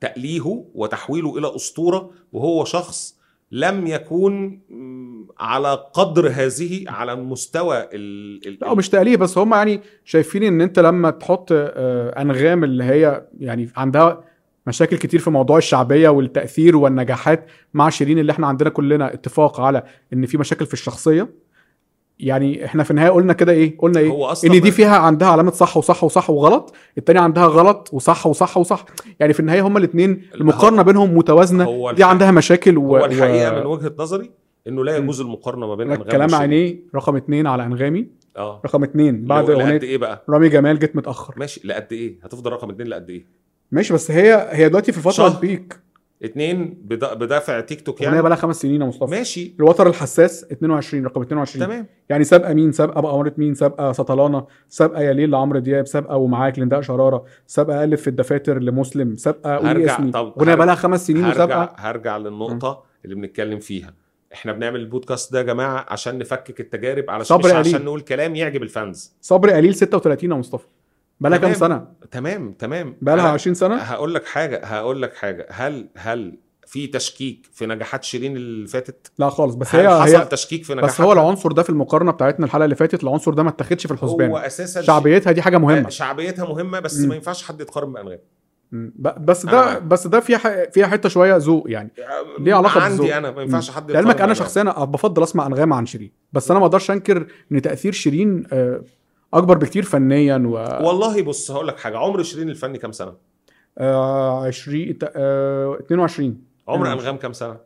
تأليهه 0.00 0.64
وتحويله 0.75 1.38
إلى 1.38 1.56
أسطورة 1.56 2.10
وهو 2.32 2.64
شخص 2.64 3.16
لم 3.52 3.86
يكون 3.86 4.60
على 5.38 5.72
قدر 5.92 6.28
هذه 6.28 6.84
على 6.88 7.12
المستوى 7.12 7.88
ال... 7.92 8.58
لا 8.60 8.75
مش 8.75 8.88
تقليه 8.88 9.16
بس 9.16 9.38
هم 9.38 9.54
يعني 9.54 9.80
شايفين 10.04 10.42
إن 10.42 10.60
أنت 10.60 10.78
لما 10.78 11.10
تحط 11.10 11.48
آه، 11.52 12.22
أنغام 12.22 12.64
اللي 12.64 12.84
هي 12.84 13.26
يعني 13.38 13.70
عندها 13.76 14.25
مشاكل 14.66 14.96
كتير 14.96 15.20
في 15.20 15.30
موضوع 15.30 15.58
الشعبية 15.58 16.08
والتأثير 16.08 16.76
والنجاحات 16.76 17.46
مع 17.75 17.90
شيرين 17.90 18.18
اللي 18.18 18.32
إحنا 18.32 18.46
عندنا 18.46 18.70
كلنا 18.70 19.14
اتفاق 19.14 19.60
على 19.60 19.82
إن 20.12 20.26
في 20.26 20.38
مشاكل 20.38 20.66
في 20.66 20.72
الشخصية 20.72 21.28
يعني 22.18 22.64
إحنا 22.64 22.82
في 22.82 22.90
النهاية 22.90 23.11
قلنا 23.11 23.32
كده 23.32 23.52
إيه؟ 23.52 23.78
قلنا 23.78 24.00
إيه؟ 24.00 24.08
هو 24.08 24.25
أصلا 24.26 24.54
إن 24.54 24.61
دي 24.61 24.70
فيها 24.70 24.96
عندها 24.96 25.28
علامة 25.28 25.50
صح 25.50 25.76
وصح 25.76 26.04
وصح 26.04 26.30
وغلط 26.30 26.75
التانية 26.99 27.20
عندها 27.20 27.46
غلط 27.46 27.90
وصح 27.92 28.26
وصح 28.26 28.56
وصح. 28.56 28.85
يعني 29.20 29.32
في 29.32 29.40
النهاية 29.40 29.62
هما 29.66 29.78
الاثنين 29.78 30.23
المقارنه 30.35 30.82
بينهم 30.82 31.16
متوازنة. 31.16 31.92
دي 31.92 32.04
عندها 32.04 32.30
مشاكل 32.30 32.78
و... 32.78 32.96
هو 32.96 33.04
الحقيقة 33.04 33.52
و... 33.56 33.61
من 33.61 33.66
وجهة 33.66 33.92
نظري 33.99 34.30
إنه 34.68 34.85
لا 34.85 34.96
يجوز 34.96 35.20
المقارنة 35.20 35.66
ما 35.66 35.75
بين 35.75 35.88
لك 35.88 35.99
انغام 36.00 36.11
كلام. 36.28 36.35
عينيه 36.40 36.76
رقم 36.94 37.16
اتنين 37.16 37.46
على 37.46 37.66
أنغامي. 37.66 38.06
آه. 38.37 38.61
رقم 38.64 38.82
اتنين 38.82 39.25
بعد 39.25 39.50
أغنية 39.50 39.82
إيه 39.82 39.99
بقى؟ 39.99 40.25
رامي 40.28 40.49
جمال 40.49 40.78
جيت 40.78 40.96
متأخر. 40.96 41.35
ماشي 41.37 41.61
لقد 41.64 41.87
إيه؟ 41.92 42.18
هتفضل 42.23 42.52
رقم 42.52 42.70
اتنين 42.70 42.88
لقد 42.88 43.11
إيه؟ 43.11 43.26
ماشي 43.73 43.94
بس 43.94 44.11
هي 44.11 44.49
هي 44.50 44.68
دلوقتي 44.68 44.92
في 44.92 45.00
فترة. 45.00 45.26
البيك 45.26 45.78
اتنين 46.23 46.78
بدا- 46.85 47.14
بدافع 47.14 47.61
تيك 47.61 47.80
توك 47.80 48.00
يعني؟ 48.02 48.20
بقى 48.23 48.30
لها 48.30 48.37
خمس 48.37 48.56
سنين 48.62 48.80
يا 48.80 48.87
مصطفى. 48.87 49.11
ماشي. 49.11 49.54
الوتر 49.58 49.87
الحساس 49.88 50.44
22 50.44 51.04
رقم 51.04 51.23
22 51.23 51.66
تمام. 51.66 51.87
يعني 52.08 52.25
سابقة 52.25 52.54
مين؟ 52.54 52.73
سابقة 52.73 53.00
بقى 53.00 53.32
مين؟ 53.37 53.54
سابقة 53.54 53.92
سطلانة. 53.92 54.46
سابقة 54.68 55.00
يا 55.02 55.12
ليل 55.12 55.30
لعمرو 55.30 55.58
دياب. 55.58 55.87
سابقة 55.87 56.16
ومعاك 56.16 56.58
لنداء 56.58 56.80
شرارة. 56.80 57.25
سابقة 57.46 57.85
ألف 57.85 58.00
في 58.00 58.08
الدفاتر 58.11 58.58
لمسلم. 58.58 59.16
سابقة 59.16 59.56
قولي 59.56 59.68
هرجع- 59.70 59.94
اسمي. 59.96 60.11
طب 60.11 60.32
اغنيه 60.38 60.54
بقى 60.54 60.66
لها 60.66 60.75
خمس 60.75 61.06
سنين 61.06 61.25
هرجع 61.25 61.35
وسابقة. 61.44 61.73
هرجع 61.78 62.16
للنقطة 62.16 62.82
اللي 63.04 63.14
بنتكلم 63.14 63.58
فيها. 63.58 63.94
إحنا 64.32 64.52
بنعمل 64.52 64.80
البودكاست 64.80 65.32
ده 65.32 65.38
يا 65.38 65.44
جماعة 65.44 65.87
عشان 65.88 66.18
نفكك 66.18 66.61
التجارب 66.61 67.11
علشان 67.11 67.37
صبر 67.38 67.49
مش 67.49 67.54
قليل. 67.54 67.75
عشان 67.75 67.85
نقول 67.85 68.00
كلام 68.00 68.37
يعجب 68.37 68.62
الفانز. 68.62 69.12
صبري 69.20 69.52
قليل 69.52 69.75
36 69.75 70.30
يا 70.30 70.37
مصطفى. 70.37 70.66
بقى 71.20 71.30
لها 71.30 71.38
كام. 71.38 71.54
سنة؟ 71.54 71.87
تمام 72.11 72.52
تمام. 72.52 72.96
بقى 73.02 73.16
لها 73.16 73.25
أنا 73.25 73.32
20 73.32 73.54
سنة؟ 73.54 73.76
هقول 73.76 74.14
لك 74.14 74.26
حاجة 74.26 74.64
هقول 74.64 75.02
لك 75.02 75.14
حاجة. 75.14 75.46
هل 75.50 75.88
هل 75.96 76.38
في 76.66 76.87
تشكيك 76.87 77.46
في 77.52 77.66
نجاحات 77.66 78.04
شيرين 78.04 78.37
اللي 78.37 78.66
فاتت؟ 78.66 79.11
لا 79.18 79.28
خالص 79.30 79.54
بس 79.54 79.75
هي 79.75 79.88
حصل 80.02 80.16
هي 80.16 80.25
تشكيك 80.25 80.64
في 80.64 80.73
نجاحات 80.73 80.90
بس 80.90 81.00
هو 81.00 81.12
العنصر 81.12 81.52
ده 81.52 81.62
في 81.62 81.70
المقارنة 81.70 82.12
بتاعتنا 82.12 82.46
الحلقة 82.46 82.64
اللي 82.64 82.75
فاتت 82.76 83.02
العنصر 83.04 83.35
ده 83.35 83.42
ما 83.42 83.49
اتاخدش 83.50 83.87
في 83.87 83.92
هو 83.92 83.96
الحسبان 83.96 84.37
أساسا 84.37 84.82
شعبيتها 84.82 85.32
دي 85.32 85.42
حاجة 85.42 85.58
مهمة. 85.58 85.88
شعبيتها 85.88 86.44
مهمة 86.44 86.80
بس 86.80 86.99
مم. 87.00 87.08
ما 87.08 87.14
ينفعش 87.14 87.42
حد 87.44 87.61
يتقارن 87.61 87.92
بأنغام. 87.92 88.18
بس 89.02 89.46
ده. 89.46 89.78
بس 89.78 90.06
ده 90.06 90.20
فيها 90.20 90.70
فيها 90.70 90.87
حتة 90.87 91.08
شوية 91.08 91.37
ذوق 91.37 91.64
يعني. 91.70 91.90
ليه 92.38 92.54
بالذوق. 92.54 92.78
عندي 92.78 93.16
أنا 93.18 93.30
ما 93.30 93.42
ينفعش 93.42 93.70
حد 93.70 93.90
لعلمك 93.90 94.20
أنا. 94.20 94.35
شخصيا 94.35 94.62
بفضل 94.62 95.23
أسمع 95.23 95.46
أنغام 95.46 95.73
عن 95.73 95.87
شيرين 95.87 96.12
بس 96.32 96.50
أنا 96.50 96.61
ما 96.61 96.66
أقدرش 96.66 96.90
أنكر 96.90 97.26
إن 97.52 97.62
تأثير 97.62 97.92
شيرين 97.92 98.46
آه، 98.52 98.80
أكبر 99.38 99.59
بكتير 99.59 99.83
فنيا 99.83 100.37
و 100.47 100.52
والله 100.87 101.23
بص 101.23 101.50
هقول 101.50 101.69
لك 101.69 101.78
حاجة 101.78 101.99
عمر 101.99 102.23
شيرين 102.23 102.49
الفني 102.49 102.78
كام 102.78 102.93
سنة؟ 102.93 103.12
آه، 103.78 104.47
20 104.47 104.99
آه، 105.16 105.78
22 105.81 106.38
عمر 106.69 106.76
22. 106.87 106.93
انغام 106.99 107.16
كام 107.16 107.33
سنة؟ 107.33 107.57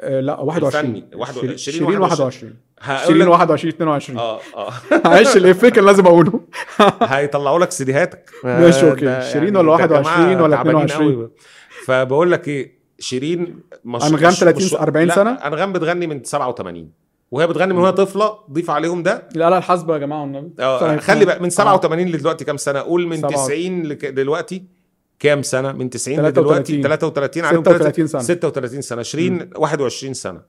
آه، 0.00 0.20
لا 0.20 0.40
21 0.40 0.84
الفني. 0.96 1.04
واحد- 1.20 1.34
شيرين- 1.34 1.56
شيرين 1.56 1.80
شيرين 1.80 2.00
21. 2.00 2.02
21 2.02 2.56
هقول 2.80 3.06
شيرين 3.06 3.22
لك 3.22 3.28
21 3.28 3.72
22 3.74 4.18
آه 4.18 4.40
آه 4.56 4.72
معلش 5.04 5.36
الافيه 5.36 5.68
كان 5.68 5.84
لازم 5.84 6.06
أقوله 6.06 6.40
هيطلعوا 7.02 7.58
لك 7.58 7.70
سيديهاتك 7.70 8.30
ماشي، 8.44 8.90
okay. 8.90 9.04
ده 9.04 9.32
شيرين 9.32 9.56
ولا 9.56 9.86
ده 9.86 9.94
يا 9.94 10.00
21 10.00 10.26
جماعة 10.28 10.42
ولا 10.42 10.56
تعبانين 10.56 10.82
22. 10.84 11.14
قوي. 11.14 11.30
فبقول 11.86 12.32
لك 12.32 12.48
إيه 12.48 12.76
شيرين 12.98 13.60
مش 13.84 14.02
أنغام 14.04 14.28
مش- 14.32 14.40
30 14.40 14.64
مش- 14.66 14.74
40 14.74 15.06
لا، 15.08 15.14
سنة؟ 15.14 15.30
انغام 15.30 15.72
بتغني 15.72 16.06
من 16.06 16.24
87 16.24 16.90
وهي 17.30 17.46
بتغني 17.46 17.74
من 17.74 17.80
وهي 17.80 17.92
طفلة 17.92 18.38
ضيف 18.52 18.70
عليهم 18.70 19.02
ده 19.02 19.28
لا 19.34 19.50
لا 19.50 19.58
الحاسبة 19.58 19.94
يا 19.94 19.98
جماعة 19.98 20.20
والنبي 20.20 20.62
آه. 20.62 20.96
خلي 20.96 21.24
بقى 21.24 21.38
من 21.38 21.44
آه. 21.44 21.48
87 21.48 22.06
لدلوقتي 22.08 22.44
كام 22.44 22.56
سنة 22.56 22.80
قول 22.80 23.06
من 23.06 23.16
سبعة. 23.16 23.32
90 23.32 23.82
لك- 23.82 24.04
دلوقتي 24.06 24.64
كام 25.18 25.42
سنة 25.42 25.72
من 25.72 25.90
90 25.90 26.16
33. 26.16 26.42
لدلوقتي 26.44 26.82
33 26.82 27.44
عليهم 27.44 27.64
36 27.64 28.06
سنة. 28.06 28.22
36 28.22 28.80
سنة 28.82 29.02
شيرين 29.02 29.50
21 29.56 30.14
سنة 30.14 30.40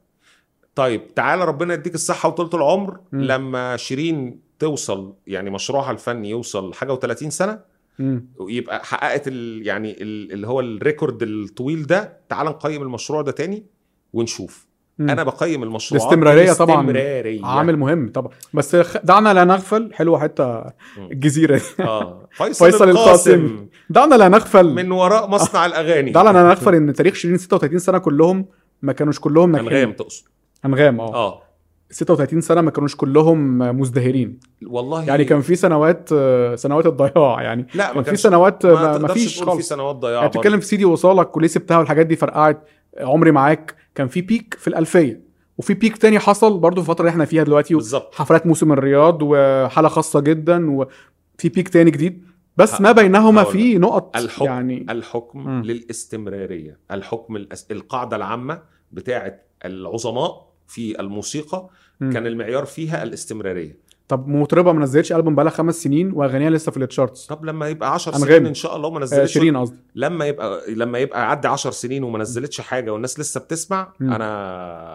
طيب 0.75 1.13
تعالى 1.15 1.45
ربنا 1.45 1.73
يديك 1.73 1.95
الصحة 1.95 2.29
وطولة 2.29 2.49
العمر 2.53 2.99
مم. 3.11 3.21
لما 3.21 3.77
شيرين 3.77 4.39
توصل 4.59 5.13
يعني 5.27 5.49
مشروعها 5.49 5.91
الفني 5.91 6.29
يوصل 6.29 6.73
حاجة 6.73 6.95
و30 6.95 7.27
سنة 7.29 7.59
مم. 7.99 8.25
ويبقى 8.37 8.85
حققت 8.85 9.27
ال 9.27 9.67
يعني 9.67 10.01
ال 10.01 10.31
اللي 10.33 10.47
هو 10.47 10.59
الريكورد 10.59 11.23
الطويل 11.23 11.85
ده 11.87 12.17
تعال 12.29 12.45
نقيم 12.47 12.81
المشروع 12.81 13.21
ده 13.21 13.31
تاني 13.31 13.65
ونشوف 14.13 14.67
مم. 14.99 15.09
أنا 15.09 15.23
بقيم 15.23 15.63
المشروعات 15.63 16.03
الاستمرارية 16.07 16.53
طبعاً. 16.53 16.81
الاستمرارية. 16.81 17.45
عامل 17.45 17.77
مهم. 17.77 18.11
طبعا. 18.11 18.31
بس 18.53 18.75
دعنا 19.03 19.33
لا 19.33 19.43
نغفل. 19.43 19.89
حلوة 19.93 20.19
حتة 20.19 20.63
الجزيرة 21.11 21.55
دي. 21.57 21.83
آه. 21.83 22.27
فيصل, 22.37 22.65
فيصل 22.65 22.89
القاسم. 22.89 23.65
دعنا 23.89 24.15
لا 24.15 24.29
نغفل. 24.29 24.73
من 24.73 24.91
وراء 24.91 25.27
مصنع 25.29 25.65
الأغاني. 25.65 26.11
دعنا 26.11 26.29
لا 26.29 26.43
نغفل 26.43 26.75
إن 26.75 26.93
تاريخ 26.93 27.13
شيرين 27.13 27.37
36 27.37 27.79
سنة 27.79 27.97
كلهم 27.97 28.45
ما 28.81 28.93
كانوش 28.93 29.19
كلهم 29.19 29.51
ناجحين. 29.51 29.71
انغام 29.73 29.91
تقصد. 29.93 30.25
انغام 30.65 30.99
آه. 31.01 31.15
آه. 31.15 31.41
36 31.89 32.41
سنة 32.41 32.61
ما 32.61 32.71
كانوش 32.71 32.95
كلهم 32.95 33.57
مزدهرين. 33.79 34.39
والله. 34.67 35.03
يعني 35.03 35.25
كان 35.25 35.41
في 35.41 35.55
سنوات 35.55 36.09
آه، 36.13 36.55
سنوات 36.55 36.85
الضياع. 36.85 37.41
يعني 37.41 37.67
لا 37.75 37.93
ما 37.93 38.01
كان 38.01 38.15
في 38.15 38.21
سنوات 38.21 38.65
آه، 38.65 38.73
ما, 38.73 38.97
ما, 38.97 39.07
فيش 39.07 39.35
تقول 39.35 39.45
في 39.47 39.51
خالص. 39.51 39.69
سنوات 39.69 39.95
ضياع 39.95 40.13
يعني 40.13 40.27
بتتكلم. 40.27 40.59
في 40.59 40.65
سيدي 40.65 40.85
وصالك 40.85 41.37
وليه 41.37 41.47
سبتها 41.47 41.77
والحاجات 41.77 42.05
دي 42.05 42.15
فرقعت 42.15 42.67
عمري 42.99 43.31
معاك. 43.31 43.75
كان 43.97 44.07
في 44.07 44.21
بيك 44.21 44.55
في 44.59 44.67
الألفية. 44.67 45.21
وفي 45.57 45.73
بيك 45.73 45.97
تاني 45.97 46.19
حصل 46.19 46.59
برضو 46.59 46.81
في 46.83 46.89
الفترة 46.89 47.01
اللي 47.03 47.11
إحنا 47.11 47.25
فيها 47.25 47.43
دلوقتي 47.43 47.73
بالظبط. 47.75 48.15
حفلات 48.15 48.47
موسم 48.47 48.71
الرياض 48.71 49.19
وحالة 49.21 49.87
خاصة 49.89 50.19
جدا 50.19 50.71
وفي 50.71 51.49
بيك 51.49 51.69
تاني 51.69 51.91
جديد. 51.91 52.23
بس 52.57 52.81
ما 52.81 52.91
بينهما 52.91 53.43
في 53.43 53.77
نقط 53.77 54.17
الحكم 54.17 54.45
يعني 54.45 54.85
الحكم 54.89 55.39
مم. 55.39 55.63
للاستمرارية. 55.63 56.79
الحكم 56.91 57.35
الأس... 57.35 57.67
القاعدة 57.71 58.15
العامة 58.15 58.61
بتاعه 58.91 59.39
العظماء 59.65 60.47
في 60.67 60.99
الموسيقى 60.99 61.69
مم. 61.99 62.13
كان 62.13 62.27
المعيار 62.27 62.65
فيها 62.65 63.03
الاستمرارية. 63.03 63.77
طب 64.07 64.27
مطربة 64.27 64.71
ما 64.71 64.79
نزلتش 64.81 65.13
ألبوم 65.13 65.35
بقالها 65.35 65.51
خمس 65.51 65.83
سنين 65.83 66.11
وأغانيها 66.13 66.49
لسه 66.49 66.71
في 66.71 66.77
التشارتس 66.77 67.25
طب 67.25 67.45
لما 67.45 67.67
يبقى 67.69 67.93
10 67.93 68.15
أنغام. 68.15 68.27
سنين 68.29 68.45
إن 68.45 68.53
شاء 68.53 68.75
الله 68.75 68.87
وما 68.87 68.97
آه 68.99 69.01
نزلتش 69.03 69.33
شيرين 69.33 69.57
قصدي 69.57 69.77
لما 69.95 70.25
يبقى 70.25 70.61
لما 70.75 70.99
يبقى 70.99 71.29
عدى 71.31 71.47
10 71.47 71.71
سنين 71.71 72.03
وما 72.03 72.19
نزلتش 72.19 72.61
حاجة 72.61 72.91
والناس 72.93 73.19
لسه 73.19 73.39
بتسمع 73.39 73.93
مم. 73.99 74.13
أنا 74.13 74.27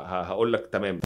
هقول 0.08 0.52
لك 0.52 0.68
تمام 0.72 1.00